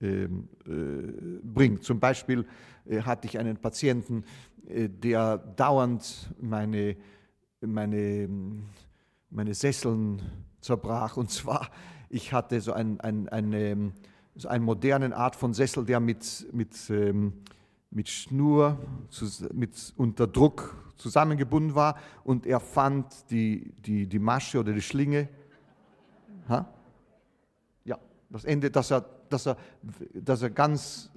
ähm, 0.00 0.48
äh, 0.66 1.40
bringt. 1.42 1.84
Zum 1.84 2.00
Beispiel 2.00 2.46
äh, 2.84 3.02
hatte 3.02 3.26
ich 3.28 3.38
einen 3.38 3.56
Patienten, 3.56 4.24
äh, 4.66 4.88
der 4.88 5.38
dauernd 5.38 6.34
meine, 6.40 6.96
meine 7.60 8.28
meine 9.30 9.54
Sesseln 9.54 10.22
zerbrach. 10.60 11.16
Und 11.16 11.30
zwar, 11.30 11.70
ich 12.10 12.32
hatte 12.32 12.60
so, 12.60 12.72
ein, 12.72 13.00
ein, 13.00 13.28
eine, 13.28 13.92
so 14.34 14.48
eine 14.48 14.64
moderne 14.64 15.14
Art 15.16 15.36
von 15.36 15.54
Sessel, 15.54 15.84
der 15.84 16.00
mit, 16.00 16.46
mit, 16.52 16.74
ähm, 16.90 17.32
mit 17.90 18.08
Schnur, 18.08 18.78
mit, 19.52 19.94
unter 19.96 20.26
Druck 20.26 20.76
zusammengebunden 20.96 21.74
war 21.74 21.96
und 22.24 22.46
er 22.46 22.60
fand 22.60 23.30
die, 23.30 23.72
die, 23.78 24.06
die 24.06 24.18
Masche 24.18 24.58
oder 24.58 24.72
die 24.72 24.82
Schlinge, 24.82 25.28
ha? 26.48 26.66
ja, 27.84 27.98
das 28.30 28.44
Ende, 28.44 28.70
dass 28.70 28.90
er, 28.90 29.04
dass, 29.28 29.46
er, 29.46 29.56
dass 30.12 30.42
er 30.42 30.50
ganz 30.50 31.10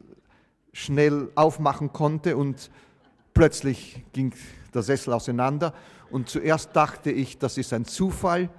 schnell 0.74 1.30
aufmachen 1.36 1.92
konnte 1.92 2.38
und 2.38 2.70
plötzlich 3.34 4.04
ging 4.14 4.34
der 4.74 4.84
Sessel 4.84 5.14
auseinander 5.14 5.74
und 6.12 6.30
zuerst 6.30 6.76
dachte 6.76 7.12
ich, 7.12 7.40
das 7.40 7.58
ist 7.58 7.74
ein 7.74 7.86
Zufall. 7.86 8.50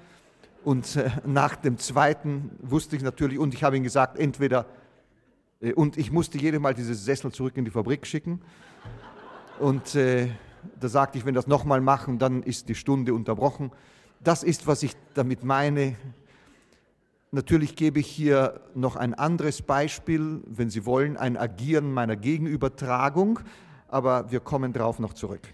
Und 0.65 0.97
äh, 0.97 1.11
nach 1.27 1.57
dem 1.57 1.79
zweiten 1.79 2.51
wusste 2.61 2.97
ich 2.97 3.03
natürlich, 3.03 3.39
und 3.39 3.55
ich 3.55 3.65
habe 3.65 3.77
ihm 3.77 3.83
gesagt, 3.83 4.19
entweder, 4.19 4.67
äh, 5.61 5.73
und 5.73 5.97
ich 5.97 6.13
musste 6.13 6.39
jedes 6.39 6.61
Mal 6.61 6.75
dieses 6.75 7.05
Sessel 7.05 7.33
zurück 7.33 7.57
in 7.57 7.65
die 7.65 7.71
Fabrik 7.71 8.07
schicken. 8.07 8.41
Und 9.59 9.95
äh, 9.95 10.29
da 10.79 10.89
sagte 10.89 11.19
ich, 11.19 11.25
wenn 11.25 11.35
das 11.35 11.47
nochmal 11.47 11.81
machen, 11.81 12.19
dann 12.19 12.43
ist 12.43 12.69
die 12.69 12.75
Stunde 12.75 13.15
unterbrochen. 13.15 13.73
Das 14.21 14.43
ist, 14.43 14.67
was 14.67 14.83
ich 14.83 14.95
damit 15.15 15.43
meine. 15.45 15.97
Natürlich 17.33 17.77
gebe 17.77 17.99
ich 17.99 18.07
hier 18.07 18.61
noch 18.75 18.95
ein 18.95 19.15
anderes 19.15 19.63
Beispiel, 19.63 20.43
wenn 20.47 20.71
Sie 20.71 20.85
wollen, 20.85 21.17
ein 21.17 21.37
Agieren 21.37 21.93
meiner 21.93 22.15
Gegenübertragung, 22.15 23.41
aber 23.89 24.31
wir 24.31 24.41
kommen 24.41 24.73
darauf 24.73 24.99
noch 24.99 25.15
zurück. 25.15 25.49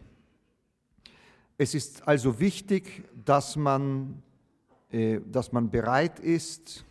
Es 1.56 1.74
ist 1.74 2.06
also 2.06 2.40
wichtig, 2.40 3.04
dass 3.24 3.56
man, 3.56 4.22
dass 4.90 5.52
man 5.52 5.70
bereit 5.70 6.18
ist, 6.18 6.86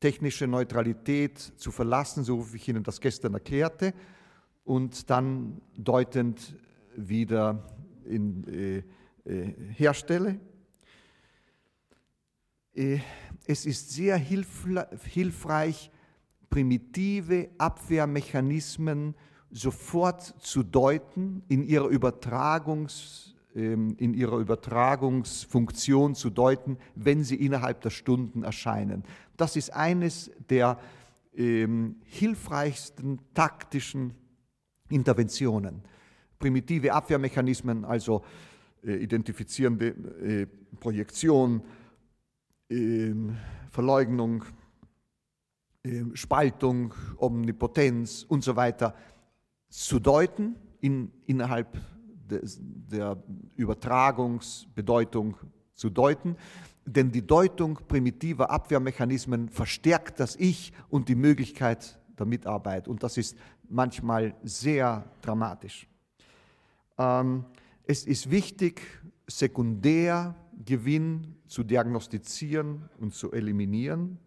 technische 0.00 0.46
Neutralität 0.46 1.38
zu 1.38 1.70
verlassen, 1.70 2.24
so 2.24 2.52
wie 2.52 2.56
ich 2.56 2.68
Ihnen 2.68 2.82
das 2.82 3.00
gestern 3.00 3.34
erklärte, 3.34 3.92
und 4.64 5.10
dann 5.10 5.60
deutend 5.76 6.56
wieder 6.96 7.62
in, 8.04 8.44
äh, 8.48 8.82
äh, 9.30 9.54
herstelle. 9.74 10.40
Äh, 12.74 12.98
es 13.46 13.66
ist 13.66 13.90
sehr 13.90 14.16
hilfreich, 14.16 15.90
primitive 16.50 17.50
Abwehrmechanismen 17.58 19.14
sofort 19.50 20.22
zu 20.40 20.62
deuten 20.62 21.42
in 21.48 21.62
ihrer 21.62 21.88
Übertragungs- 21.88 23.35
in 23.56 24.12
ihrer 24.12 24.36
Übertragungsfunktion 24.38 26.14
zu 26.14 26.28
deuten, 26.28 26.76
wenn 26.94 27.24
sie 27.24 27.36
innerhalb 27.36 27.80
der 27.80 27.88
Stunden 27.88 28.42
erscheinen. 28.42 29.02
Das 29.38 29.56
ist 29.56 29.72
eines 29.72 30.30
der 30.50 30.78
ähm, 31.34 31.96
hilfreichsten 32.04 33.18
taktischen 33.32 34.12
Interventionen. 34.90 35.82
Primitive 36.38 36.92
Abwehrmechanismen, 36.92 37.86
also 37.86 38.22
äh, 38.84 38.96
identifizierende 38.96 39.88
äh, 39.88 40.46
Projektion, 40.78 41.62
äh, 42.68 43.14
Verleugnung, 43.70 44.44
ähm, 45.82 46.14
Spaltung, 46.14 46.92
Omnipotenz 47.16 48.24
und 48.28 48.44
so 48.44 48.54
weiter 48.54 48.94
zu 49.68 49.98
deuten 49.98 50.56
in, 50.80 51.10
innerhalb 51.26 51.78
der 52.28 53.22
Übertragungsbedeutung 53.56 55.36
zu 55.74 55.90
deuten. 55.90 56.36
Denn 56.84 57.10
die 57.10 57.26
Deutung 57.26 57.80
primitiver 57.88 58.50
Abwehrmechanismen 58.50 59.48
verstärkt 59.48 60.20
das 60.20 60.36
Ich 60.36 60.72
und 60.88 61.08
die 61.08 61.16
Möglichkeit 61.16 61.98
der 62.18 62.26
Mitarbeit. 62.26 62.88
Und 62.88 63.02
das 63.02 63.16
ist 63.16 63.36
manchmal 63.68 64.34
sehr 64.42 65.04
dramatisch. 65.20 65.88
Ähm, 66.98 67.44
es 67.84 68.06
ist 68.06 68.30
wichtig, 68.30 68.82
Sekundärgewinn 69.26 71.36
zu 71.46 71.64
diagnostizieren 71.64 72.88
und 72.98 73.14
zu 73.14 73.32
eliminieren. 73.32 74.18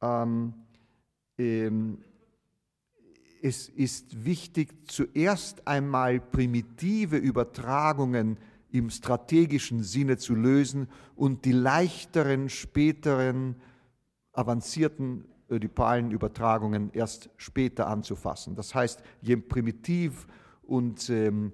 Ähm, 0.00 0.54
es 3.42 3.68
ist 3.68 4.24
wichtig, 4.24 4.88
zuerst 4.88 5.66
einmal 5.66 6.20
primitive 6.20 7.16
Übertragungen 7.16 8.38
im 8.70 8.88
strategischen 8.88 9.82
Sinne 9.82 10.16
zu 10.16 10.34
lösen 10.34 10.88
und 11.16 11.44
die 11.44 11.52
leichteren, 11.52 12.48
späteren, 12.48 13.56
avancierten 14.32 15.24
ödipalen 15.50 16.10
Übertragungen 16.12 16.90
erst 16.94 17.28
später 17.36 17.88
anzufassen. 17.88 18.54
Das 18.54 18.74
heißt, 18.74 19.02
je 19.20 19.36
primitiv 19.36 20.26
und, 20.62 21.10
ähm, 21.10 21.52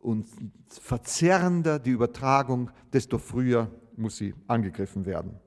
und 0.00 0.26
verzerrender 0.68 1.78
die 1.78 1.90
Übertragung, 1.90 2.70
desto 2.92 3.18
früher 3.18 3.70
muss 3.96 4.16
sie 4.16 4.34
angegriffen 4.48 5.06
werden. 5.06 5.38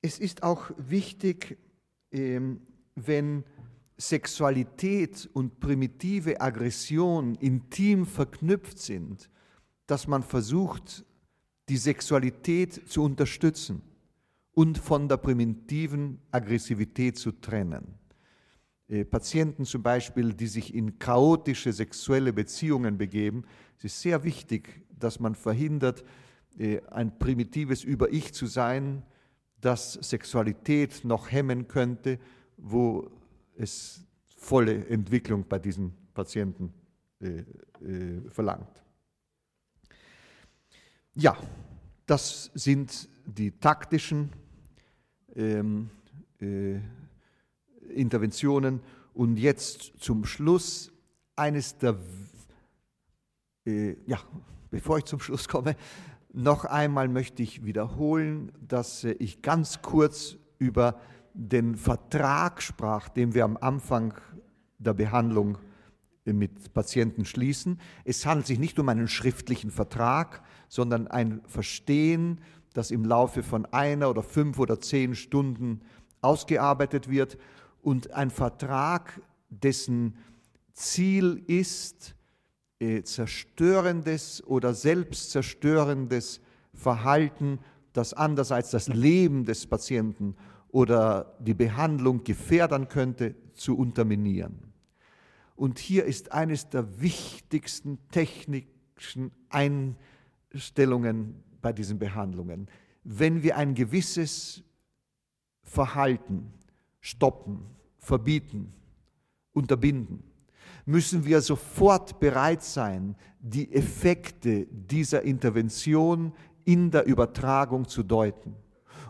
Es 0.00 0.18
ist 0.18 0.42
auch 0.42 0.70
wichtig, 0.76 1.58
ähm, 2.12 2.60
wenn 2.94 3.44
Sexualität 3.96 5.28
und 5.32 5.58
primitive 5.58 6.40
Aggression 6.40 7.34
intim 7.34 8.06
verknüpft 8.06 8.78
sind, 8.78 9.28
dass 9.86 10.06
man 10.06 10.22
versucht, 10.22 11.04
die 11.68 11.76
Sexualität 11.76 12.88
zu 12.88 13.02
unterstützen 13.02 13.82
und 14.52 14.78
von 14.78 15.08
der 15.08 15.16
primitiven 15.16 16.20
Aggressivität 16.30 17.18
zu 17.18 17.32
trennen. 17.32 17.98
Äh, 18.88 19.04
Patienten 19.04 19.64
zum 19.64 19.82
Beispiel, 19.82 20.32
die 20.32 20.46
sich 20.46 20.74
in 20.74 20.98
chaotische 20.98 21.72
sexuelle 21.72 22.32
Beziehungen 22.32 22.98
begeben, 22.98 23.44
es 23.78 23.84
ist 23.84 24.00
sehr 24.00 24.24
wichtig, 24.24 24.86
dass 24.96 25.20
man 25.20 25.34
verhindert, 25.34 26.04
äh, 26.56 26.80
ein 26.88 27.18
primitives 27.18 27.84
Über-Ich 27.84 28.32
zu 28.32 28.46
sein, 28.46 29.02
das 29.60 29.94
Sexualität 29.94 31.04
noch 31.04 31.30
hemmen 31.30 31.68
könnte, 31.68 32.18
wo 32.56 33.10
es 33.56 34.00
volle 34.26 34.86
Entwicklung 34.86 35.44
bei 35.48 35.58
diesen 35.58 35.92
Patienten 36.14 36.72
äh, 37.20 37.44
äh, 37.84 38.30
verlangt. 38.30 38.82
Ja, 41.14 41.36
das 42.06 42.50
sind 42.54 43.08
die 43.26 43.50
taktischen 43.50 44.30
ähm, 45.34 45.90
äh, 46.40 46.78
Interventionen. 47.90 48.80
Und 49.14 49.36
jetzt 49.36 49.92
zum 49.98 50.24
Schluss 50.24 50.92
eines 51.34 51.76
der, 51.76 51.96
äh, 53.66 53.96
ja, 54.06 54.20
bevor 54.70 54.98
ich 54.98 55.04
zum 55.04 55.18
Schluss 55.20 55.48
komme, 55.48 55.74
noch 56.32 56.64
einmal 56.64 57.08
möchte 57.08 57.42
ich 57.42 57.64
wiederholen, 57.64 58.52
dass 58.66 59.04
äh, 59.04 59.12
ich 59.18 59.42
ganz 59.42 59.82
kurz 59.82 60.36
über 60.58 61.00
den 61.34 61.76
Vertrag 61.76 62.62
sprach, 62.62 63.08
den 63.08 63.34
wir 63.34 63.44
am 63.44 63.56
Anfang 63.56 64.14
der 64.78 64.94
Behandlung 64.94 65.58
mit 66.24 66.72
Patienten 66.74 67.24
schließen. 67.24 67.80
Es 68.04 68.26
handelt 68.26 68.46
sich 68.46 68.58
nicht 68.58 68.78
um 68.78 68.88
einen 68.88 69.08
schriftlichen 69.08 69.70
Vertrag, 69.70 70.42
sondern 70.68 71.06
ein 71.06 71.40
Verstehen, 71.46 72.40
das 72.74 72.90
im 72.90 73.04
Laufe 73.04 73.42
von 73.42 73.66
einer 73.66 74.10
oder 74.10 74.22
fünf 74.22 74.58
oder 74.58 74.80
zehn 74.80 75.14
Stunden 75.14 75.80
ausgearbeitet 76.20 77.08
wird 77.08 77.38
und 77.82 78.12
ein 78.12 78.30
Vertrag, 78.30 79.20
dessen 79.48 80.16
Ziel 80.72 81.42
ist, 81.46 82.14
äh, 82.80 83.02
zerstörendes 83.02 84.44
oder 84.46 84.74
selbstzerstörendes 84.74 86.40
Verhalten, 86.74 87.58
das 87.92 88.14
anders 88.14 88.52
als 88.52 88.70
das 88.70 88.88
Leben 88.88 89.44
des 89.44 89.66
Patienten 89.66 90.36
oder 90.68 91.36
die 91.40 91.54
Behandlung 91.54 92.22
gefährden 92.24 92.88
könnte, 92.88 93.34
zu 93.54 93.76
unterminieren. 93.76 94.72
Und 95.56 95.80
hier 95.80 96.04
ist 96.04 96.30
eines 96.30 96.68
der 96.68 97.00
wichtigsten 97.00 97.98
technischen 98.12 99.32
Einstellungen 99.48 101.42
bei 101.60 101.72
diesen 101.72 101.98
Behandlungen. 101.98 102.68
Wenn 103.02 103.42
wir 103.42 103.56
ein 103.56 103.74
gewisses 103.74 104.62
Verhalten 105.64 106.52
stoppen, 107.00 107.66
verbieten, 107.98 108.72
unterbinden, 109.52 110.22
müssen 110.88 111.26
wir 111.26 111.42
sofort 111.42 112.18
bereit 112.18 112.62
sein, 112.62 113.14
die 113.40 113.70
Effekte 113.74 114.66
dieser 114.70 115.20
Intervention 115.22 116.32
in 116.64 116.90
der 116.90 117.04
Übertragung 117.04 117.86
zu 117.86 118.02
deuten 118.02 118.56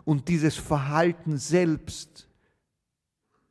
und 0.03 0.27
dieses 0.27 0.57
Verhalten 0.57 1.37
selbst 1.37 2.27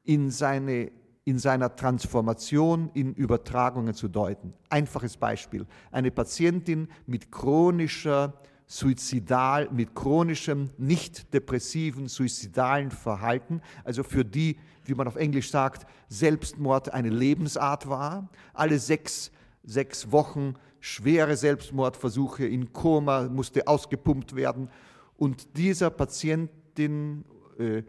in, 0.05 0.31
seine, 0.31 0.93
in 1.25 1.39
seiner 1.39 1.75
Transformation 1.75 2.91
in 2.93 3.15
Übertragungen 3.15 3.95
zu 3.95 4.09
deuten. 4.09 4.53
Einfaches 4.69 5.17
Beispiel. 5.17 5.67
Eine 5.91 6.11
Patientin 6.11 6.89
mit 7.07 7.33
chronischer 7.33 8.35
suizidal, 8.69 9.69
mit 9.73 9.95
chronischem, 9.95 10.71
nicht 10.77 11.33
depressiven, 11.33 12.07
suizidalen 12.07 12.91
Verhalten, 12.91 13.63
also 13.83 14.03
für 14.05 14.25
die, 14.25 14.59
wie 14.85 14.95
man 14.95 15.09
auf 15.09 15.17
Englisch 15.17 15.51
sagt, 15.51 15.87
Selbstmord 16.09 16.93
eine 16.93 17.09
Lebensart 17.09 17.89
war, 17.89 18.29
alle 18.53 18.79
sechs, 18.79 19.33
sechs 19.65 20.13
Wochen 20.13 20.55
schwere 20.81 21.37
Selbstmordversuche 21.37 22.47
in 22.47 22.73
Koma 22.73 23.23
musste 23.29 23.67
ausgepumpt 23.67 24.37
werden. 24.37 24.69
Und 25.17 25.57
dieser 25.57 25.91
Patientin, 25.91 27.25
äh, 27.59 27.83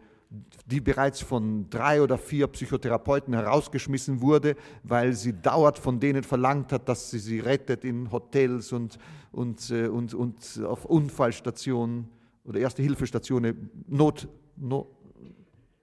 die 0.66 0.80
bereits 0.80 1.20
von 1.20 1.68
drei 1.70 2.00
oder 2.00 2.16
vier 2.16 2.46
Psychotherapeuten 2.46 3.34
herausgeschmissen 3.34 4.20
wurde, 4.20 4.56
weil 4.82 5.12
sie 5.12 5.32
dauert 5.32 5.78
von 5.78 5.98
denen 5.98 6.22
verlangt 6.22 6.72
hat, 6.72 6.88
dass 6.88 7.10
sie 7.10 7.18
sie 7.18 7.40
rettet 7.40 7.84
in 7.84 8.10
Hotels 8.10 8.72
und, 8.72 8.98
und, 9.32 9.70
äh, 9.70 9.88
und, 9.88 10.14
und 10.14 10.60
auf 10.64 10.84
Unfallstationen 10.84 12.08
oder 12.44 12.60
Erste-Hilfestationen 12.60 13.70
Not, 13.86 14.28
Not, 14.56 14.88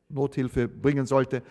Nothilfe 0.10 0.68
bringen 0.68 1.06
sollte. 1.06 1.44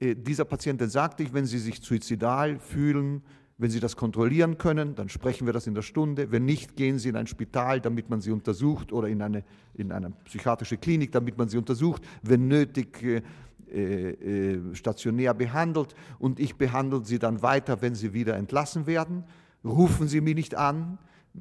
Äh, 0.00 0.14
dieser 0.14 0.44
Patientin 0.44 0.88
sagte 0.88 1.22
ich, 1.22 1.32
wenn 1.32 1.46
Sie 1.46 1.58
sich 1.58 1.80
suizidal 1.82 2.58
fühlen, 2.58 3.22
wenn 3.60 3.70
Sie 3.70 3.80
das 3.80 3.96
kontrollieren 3.96 4.56
können, 4.56 4.94
dann 4.94 5.08
sprechen 5.08 5.46
wir 5.46 5.52
das 5.52 5.66
in 5.66 5.74
der 5.74 5.82
Stunde. 5.82 6.30
Wenn 6.30 6.44
nicht, 6.44 6.76
gehen 6.76 6.98
Sie 6.98 7.08
in 7.08 7.16
ein 7.16 7.26
Spital, 7.26 7.80
damit 7.80 8.08
man 8.08 8.20
Sie 8.20 8.30
untersucht 8.30 8.92
oder 8.92 9.08
in 9.08 9.20
eine, 9.20 9.42
in 9.74 9.90
eine 9.90 10.12
psychiatrische 10.24 10.76
Klinik, 10.76 11.10
damit 11.10 11.36
man 11.36 11.48
Sie 11.48 11.58
untersucht. 11.58 12.02
Wenn 12.22 12.46
nötig, 12.46 13.02
äh, 13.02 14.12
äh, 14.12 14.74
stationär 14.74 15.34
behandelt 15.34 15.94
und 16.18 16.40
ich 16.40 16.56
behandle 16.56 17.04
Sie 17.04 17.18
dann 17.18 17.42
weiter, 17.42 17.82
wenn 17.82 17.94
Sie 17.94 18.14
wieder 18.14 18.36
entlassen 18.36 18.86
werden. 18.86 19.24
Rufen 19.62 20.08
Sie 20.08 20.22
mich 20.22 20.36
nicht 20.36 20.54
an. 20.54 20.98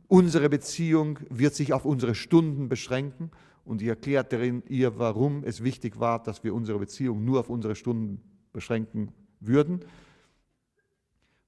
Unsere 0.07 0.49
Beziehung 0.49 1.19
wird 1.29 1.55
sich 1.55 1.73
auf 1.73 1.85
unsere 1.85 2.15
Stunden 2.15 2.69
beschränken 2.69 3.31
und 3.65 3.81
ich 3.81 3.87
erklärte 3.87 4.61
ihr, 4.69 4.97
warum 4.97 5.43
es 5.43 5.63
wichtig 5.63 5.99
war, 5.99 6.23
dass 6.23 6.43
wir 6.43 6.53
unsere 6.53 6.79
Beziehung 6.79 7.25
nur 7.25 7.41
auf 7.41 7.49
unsere 7.49 7.75
Stunden 7.75 8.21
beschränken 8.53 9.11
würden. 9.39 9.81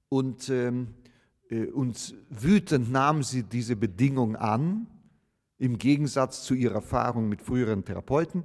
Und, 0.08 0.48
ähm, 0.48 0.88
äh, 1.48 1.66
und 1.66 2.14
wütend 2.28 2.90
nahm 2.90 3.22
sie 3.22 3.42
diese 3.42 3.76
Bedingung 3.76 4.36
an, 4.36 4.86
im 5.58 5.78
Gegensatz 5.78 6.42
zu 6.42 6.54
ihrer 6.54 6.76
Erfahrung 6.76 7.28
mit 7.28 7.42
früheren 7.42 7.84
Therapeuten. 7.84 8.44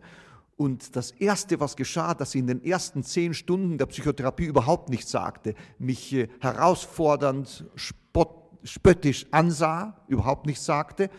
Und 0.58 0.96
das 0.96 1.12
Erste, 1.12 1.60
was 1.60 1.76
geschah, 1.76 2.14
dass 2.14 2.32
sie 2.32 2.40
in 2.40 2.48
den 2.48 2.64
ersten 2.64 3.04
zehn 3.04 3.34
Stunden 3.34 3.78
der 3.78 3.88
Psychotherapie 3.88 4.46
überhaupt 4.46 4.90
nichts 4.90 5.12
sagte, 5.12 5.54
mich 5.80 6.14
äh, 6.14 6.30
herausfordernd, 6.40 7.66
spott, 7.76 8.45
spöttisch 8.66 9.26
ansah, 9.32 9.96
überhaupt 10.08 10.46
nichts 10.46 10.66
sagte, 10.66 11.10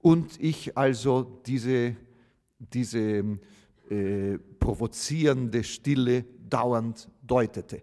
und 0.00 0.40
ich 0.40 0.76
also 0.76 1.40
diese, 1.46 1.96
diese 2.58 3.38
äh, 3.88 4.38
provozierende 4.60 5.64
Stille 5.64 6.24
dauernd 6.48 7.08
deutete. 7.22 7.82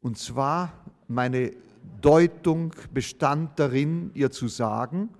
Und 0.00 0.18
zwar 0.18 0.84
meine 1.08 1.52
Deutung 2.00 2.74
bestand 2.92 3.58
darin, 3.58 4.10
ihr 4.14 4.30
zu 4.30 4.48
sagen, 4.48 5.10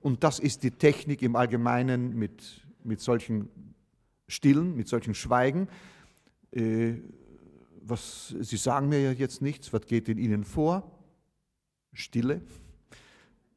und 0.00 0.24
das 0.24 0.38
ist 0.38 0.62
die 0.62 0.70
Technik 0.70 1.22
im 1.22 1.36
Allgemeinen 1.36 2.16
mit, 2.16 2.66
mit 2.84 3.00
solchen 3.00 3.48
Stillen, 4.26 4.76
mit 4.76 4.88
solchen 4.88 5.14
Schweigen. 5.14 5.68
Äh, 6.50 6.94
was, 7.82 8.34
Sie 8.40 8.56
sagen 8.56 8.88
mir 8.88 9.00
ja 9.00 9.12
jetzt 9.12 9.40
nichts, 9.40 9.72
was 9.72 9.86
geht 9.86 10.08
in 10.08 10.18
Ihnen 10.18 10.44
vor? 10.44 10.97
Stille. 11.92 12.42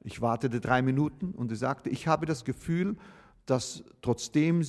Ich 0.03 0.21
wartete 0.21 0.59
drei 0.59 0.81
Minuten 0.81 1.31
und 1.31 1.49
sie 1.49 1.55
sagte, 1.55 1.89
ich 1.89 2.07
habe 2.07 2.25
das 2.25 2.43
Gefühl, 2.43 2.97
dass 3.45 3.83
trotzdem, 4.01 4.65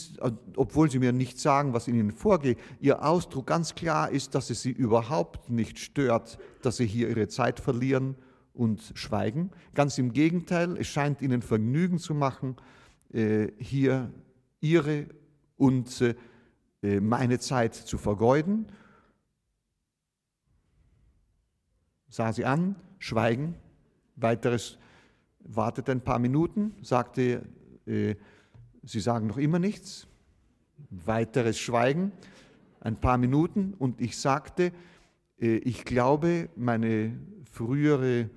obwohl 0.56 0.90
sie 0.90 0.98
mir 0.98 1.12
nicht 1.12 1.38
sagen, 1.38 1.72
was 1.72 1.88
in 1.88 1.94
ihnen 1.94 2.10
vorgeht, 2.10 2.58
ihr 2.80 3.04
Ausdruck 3.04 3.46
ganz 3.46 3.74
klar 3.74 4.10
ist, 4.10 4.34
dass 4.34 4.50
es 4.50 4.62
sie 4.62 4.70
überhaupt 4.70 5.50
nicht 5.50 5.78
stört, 5.78 6.38
dass 6.62 6.78
sie 6.78 6.86
hier 6.86 7.08
ihre 7.08 7.28
Zeit 7.28 7.60
verlieren 7.60 8.16
und 8.54 8.92
schweigen. 8.94 9.50
Ganz 9.74 9.98
im 9.98 10.12
Gegenteil, 10.12 10.76
es 10.78 10.88
scheint 10.88 11.22
ihnen 11.22 11.42
Vergnügen 11.42 11.98
zu 11.98 12.14
machen, 12.14 12.56
äh, 13.12 13.48
hier 13.58 14.12
Ihre 14.60 15.06
und 15.56 16.00
äh, 16.82 17.00
meine 17.00 17.38
Zeit 17.38 17.74
zu 17.74 17.98
vergeuden. 17.98 18.66
Sah 22.08 22.32
sie 22.32 22.44
an, 22.44 22.76
schweigen, 23.02 23.56
weiteres 24.14 24.78
wartet 25.40 25.90
ein 25.90 26.00
paar 26.00 26.20
Minuten, 26.20 26.72
sagte, 26.82 27.42
äh, 27.84 28.14
Sie 28.84 29.00
sagen 29.00 29.28
noch 29.28 29.38
immer 29.38 29.58
nichts, 29.58 30.06
weiteres 30.90 31.58
Schweigen, 31.58 32.12
ein 32.80 32.96
paar 32.96 33.18
Minuten. 33.18 33.74
Und 33.78 34.00
ich 34.00 34.18
sagte, 34.18 34.72
äh, 35.40 35.56
ich 35.58 35.84
glaube, 35.84 36.48
meine 36.56 37.16
frühere 37.50 38.30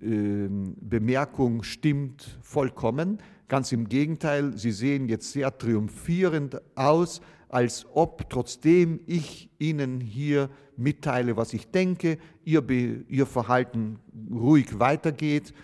ähm, 0.00 0.76
Bemerkung 0.80 1.62
stimmt 1.62 2.38
vollkommen. 2.42 3.18
Ganz 3.48 3.72
im 3.72 3.88
Gegenteil, 3.88 4.56
Sie 4.56 4.72
sehen 4.72 5.08
jetzt 5.08 5.32
sehr 5.32 5.56
triumphierend 5.56 6.60
aus, 6.74 7.20
als 7.48 7.86
ob 7.92 8.30
trotzdem 8.30 9.00
ich 9.06 9.50
Ihnen 9.58 10.00
hier 10.00 10.48
mitteile, 10.80 11.36
was 11.36 11.52
ich 11.52 11.70
denke, 11.70 12.18
Ihr, 12.44 12.62
Be 12.62 13.04
Ihr 13.08 13.26
Verhalten 13.26 13.98
ruhig 14.30 14.78
weitergeht 14.78 15.54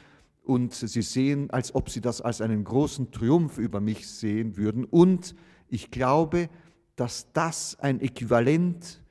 und 0.45 0.73
Sie 0.75 1.03
sehen, 1.03 1.51
als 1.51 1.75
ob 1.75 1.91
Sie 1.91 2.01
das 2.01 2.21
als 2.21 2.41
einen 2.41 2.65
großen 2.65 3.11
Triumph 3.11 3.59
über 3.59 3.81
mich 3.81 4.07
sehen 4.07 4.57
würden. 4.57 4.85
Und 4.85 5.35
ich 5.69 5.91
glaube, 5.91 6.49
dass 6.95 7.33
das 7.33 7.77
ein 7.81 8.01
Äquivalent 8.01 9.03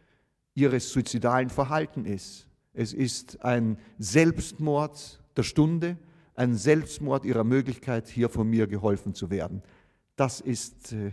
Ihres 0.53 0.89
suizidalen 0.91 1.49
Verhaltens 1.49 2.07
ist. 2.07 2.47
Es 2.73 2.93
ist 2.93 3.43
ein 3.43 3.77
Selbstmord 3.99 5.21
der 5.35 5.43
Stunde, 5.43 5.97
ein 6.35 6.55
Selbstmord 6.55 7.25
ihrer 7.25 7.43
Möglichkeit, 7.43 8.07
hier 8.07 8.29
von 8.29 8.49
mir 8.49 8.67
geholfen 8.67 9.13
zu 9.13 9.29
werden. 9.29 9.61
Das 10.15 10.41
ist 10.41 10.93
äh, 10.93 11.11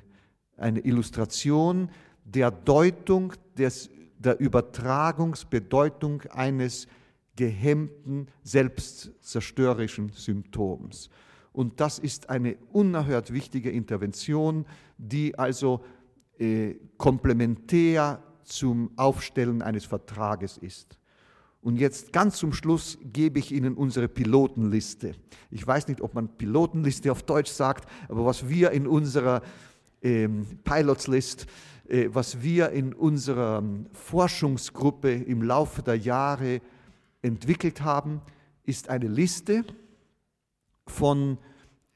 eine 0.56 0.80
Illustration 0.80 1.90
der 2.24 2.50
Deutung, 2.50 3.32
des, 3.56 3.90
der 4.24 4.40
Übertragungsbedeutung 4.40 6.22
eines 6.30 6.86
gehemmten, 7.36 8.28
selbstzerstörerischen 8.42 10.10
Symptoms. 10.10 11.10
Und 11.52 11.80
das 11.80 11.98
ist 11.98 12.30
eine 12.30 12.56
unerhört 12.72 13.32
wichtige 13.32 13.70
Intervention, 13.70 14.64
die 14.96 15.38
also 15.38 15.84
äh, 16.38 16.74
komplementär 16.96 18.22
zum 18.44 18.90
Aufstellen 18.96 19.62
eines 19.62 19.84
Vertrages 19.84 20.58
ist. 20.58 20.98
Und 21.60 21.76
jetzt 21.76 22.12
ganz 22.12 22.38
zum 22.38 22.52
Schluss 22.52 22.98
gebe 23.04 23.38
ich 23.38 23.52
Ihnen 23.52 23.74
unsere 23.74 24.08
Pilotenliste. 24.08 25.14
Ich 25.50 25.64
weiß 25.64 25.86
nicht, 25.88 26.00
ob 26.00 26.14
man 26.14 26.36
Pilotenliste 26.36 27.12
auf 27.12 27.22
Deutsch 27.22 27.50
sagt, 27.50 27.88
aber 28.08 28.26
was 28.26 28.48
wir 28.48 28.72
in 28.72 28.86
unserer 28.86 29.42
ähm, 30.02 30.44
Pilots 30.64 31.06
List, 31.06 31.42
äh, 31.42 31.46
was 32.10 32.40
wir 32.40 32.70
in 32.70 32.94
unserer 32.94 33.58
ähm, 33.58 33.86
Forschungsgruppe 33.92 35.12
im 35.12 35.42
Laufe 35.42 35.82
der 35.82 35.98
Jahre 35.98 36.62
entwickelt 37.20 37.82
haben, 37.82 38.22
ist 38.64 38.88
eine 38.88 39.08
Liste 39.08 39.64
von 40.86 41.36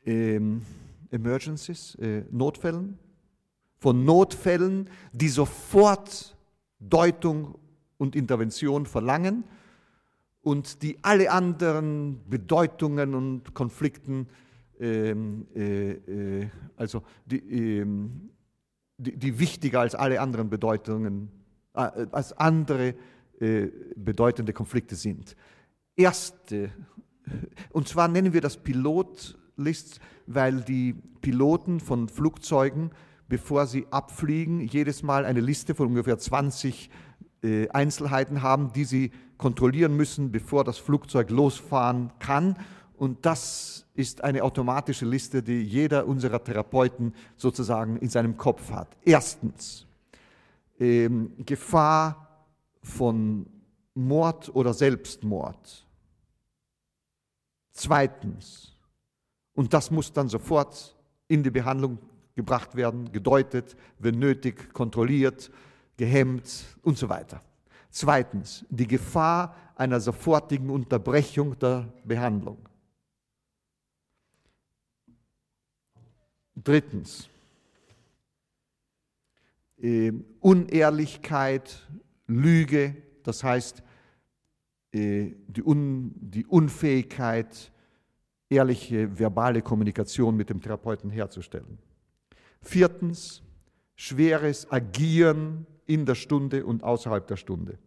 ähm, 0.05 0.62
Emergencies, 1.11 1.94
äh, 1.94 2.24
Notfällen, 2.30 2.99
von 3.78 4.05
Notfällen, 4.05 4.90
die 5.12 5.28
sofort 5.28 6.36
Deutung 6.78 7.57
und 7.97 8.16
Intervention 8.16 8.84
verlangen 8.84 9.44
und 10.42 10.82
die 10.82 10.99
alle 11.03 11.30
anderen 11.30 12.20
Bedeutungen 12.28 13.14
und 13.14 13.55
Konflikten, 13.55 14.28
ähm, 14.78 15.47
äh, 15.55 15.92
äh, 15.92 16.49
also 16.76 17.03
die, 17.24 17.38
ähm, 17.78 18.30
die, 18.99 19.16
die, 19.16 19.38
wichtiger 19.38 19.80
als 19.80 19.94
alle 19.94 20.20
anderen 20.20 20.49
Bedeutungen, 20.49 21.30
äh, 21.74 22.07
als 22.12 22.32
andere 22.32 22.94
äh, 23.40 23.68
bedeutende 23.97 24.53
Konflikte 24.53 24.94
sind. 24.94 25.36
Erste, 25.94 26.70
und 27.70 27.88
zwar 27.88 28.09
nennen 28.09 28.32
wir 28.32 28.40
das 28.40 28.57
Pilotlist, 28.57 30.01
weil 30.26 30.61
die 30.62 30.94
Piloten 31.20 31.80
von 31.80 32.09
Flugzeugen, 32.09 32.90
bevor 33.28 33.66
sie 33.66 33.86
abfliegen, 33.90 34.61
jedes 34.61 35.03
Mal 35.03 35.24
eine 35.24 35.40
Liste 35.40 35.74
von 35.74 35.88
ungefähr 35.88 36.18
20 36.18 36.90
äh, 37.42 37.68
Einzelheiten 37.68 38.42
haben, 38.42 38.72
die 38.72 38.84
sie 38.84 39.11
kontrollieren 39.38 39.97
müssen, 39.97 40.32
bevor 40.32 40.64
das 40.64 40.78
Flugzeug 40.78 41.30
losfahren 41.30 42.12
kann. 42.18 42.57
Und 42.97 43.24
das 43.26 43.86
ist 43.94 44.24
eine 44.24 44.42
automatische 44.42 45.05
Liste, 45.05 45.42
die 45.42 45.62
jeder 45.62 46.07
unserer 46.07 46.42
Therapeuten 46.42 47.14
sozusagen 47.36 47.97
in 47.99 48.09
seinem 48.09 48.36
Kopf 48.36 48.70
hat. 48.70 48.88
Erstens, 49.05 49.86
ähm, 50.78 51.32
Gefahr 51.44 52.44
von 52.82 53.47
Mord 53.94 54.55
oder 54.55 54.72
Selbstmord. 54.72 55.86
Zweitens, 57.72 58.72
und 59.55 59.72
das 59.72 59.90
muss 59.90 60.12
dann 60.12 60.28
sofort 60.28 60.94
in 61.28 61.42
die 61.42 61.51
Behandlung 61.51 61.99
gebracht 62.34 62.76
werden, 62.76 63.11
gedeutet, 63.11 63.76
wenn 63.99 64.18
nötig, 64.18 64.72
kontrolliert, 64.72 65.51
gehemmt 65.97 66.64
und 66.82 66.97
so 66.97 67.09
weiter. 67.09 67.42
Zweitens, 67.90 68.64
die 68.68 68.86
Gefahr 68.86 69.55
einer 69.74 70.01
sofortigen 70.01 70.70
Unterbrechung 70.70 71.59
der 71.59 71.88
Behandlung. 72.05 72.59
Drittens, 76.57 77.29
äh, 79.79 80.13
Unehrlichkeit, 80.41 81.87
Lüge, 82.27 82.97
das 83.23 83.45
heißt 83.45 83.83
äh, 84.93 85.33
die, 85.47 85.63
Un, 85.63 86.13
die 86.17 86.47
Unfähigkeit, 86.47 87.71
ehrliche 88.49 89.19
verbale 89.19 89.61
Kommunikation 89.61 90.37
mit 90.37 90.51
dem 90.51 90.61
Therapeuten 90.61 91.11
herzustellen. 91.11 91.79
Viertens, 92.63 93.43
schweres 93.95 94.71
Agieren 94.71 95.67
in 95.87 96.07
der 96.07 96.15
Stunde 96.15 96.65
und 96.65 96.83
außerhalb 96.83 97.27
der 97.27 97.37
Stunde. 97.37 97.79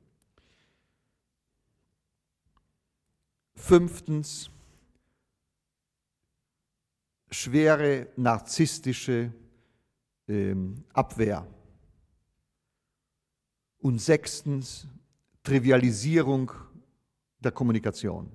Fünftens, 3.55 4.49
schwere 7.31 8.07
narzisstische 8.15 9.31
ähm, 10.27 10.83
Abwehr. 10.93 11.47
Und 13.79 13.99
sechstens, 13.99 14.87
Trivialisierung 15.43 16.51
der 17.39 17.51
Kommunikation. 17.51 18.29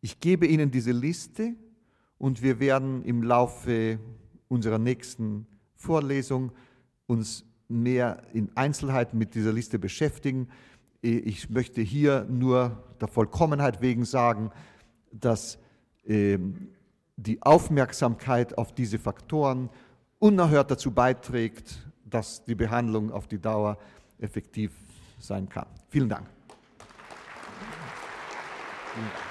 Ich 0.00 0.20
gebe 0.20 0.46
Ihnen 0.46 0.70
diese 0.70 0.92
Liste 0.92 1.54
und 2.18 2.42
wir 2.42 2.60
werden 2.60 3.04
im 3.04 3.22
Laufe 3.22 3.98
unserer 4.48 4.78
nächsten 4.78 5.46
Vorlesung 5.74 6.52
uns 7.06 7.44
mehr 7.68 8.22
in 8.32 8.50
Einzelheiten 8.56 9.18
mit 9.18 9.34
dieser 9.34 9.52
Liste 9.52 9.78
beschäftigen. 9.78 10.48
Ich 11.00 11.50
möchte 11.50 11.80
hier 11.80 12.24
nur 12.24 12.84
der 13.00 13.08
Vollkommenheit 13.08 13.80
wegen 13.80 14.04
sagen, 14.04 14.50
dass 15.12 15.58
ähm, 16.04 16.68
die 17.18 17.42
Aufmerksamkeit 17.42 18.56
auf 18.56 18.72
diese 18.72 18.98
Faktoren 18.98 19.70
unerhört 20.20 20.70
dazu 20.70 20.92
beiträgt, 20.92 21.78
dass 22.04 22.44
die 22.44 22.54
Behandlung 22.54 23.12
auf 23.12 23.26
die 23.26 23.40
Dauer 23.40 23.76
effektiv 24.18 24.72
sein 25.18 25.48
kann. 25.48 25.66
Vielen 25.90 26.08
Dank. 26.08 26.26
Applaus 28.98 29.27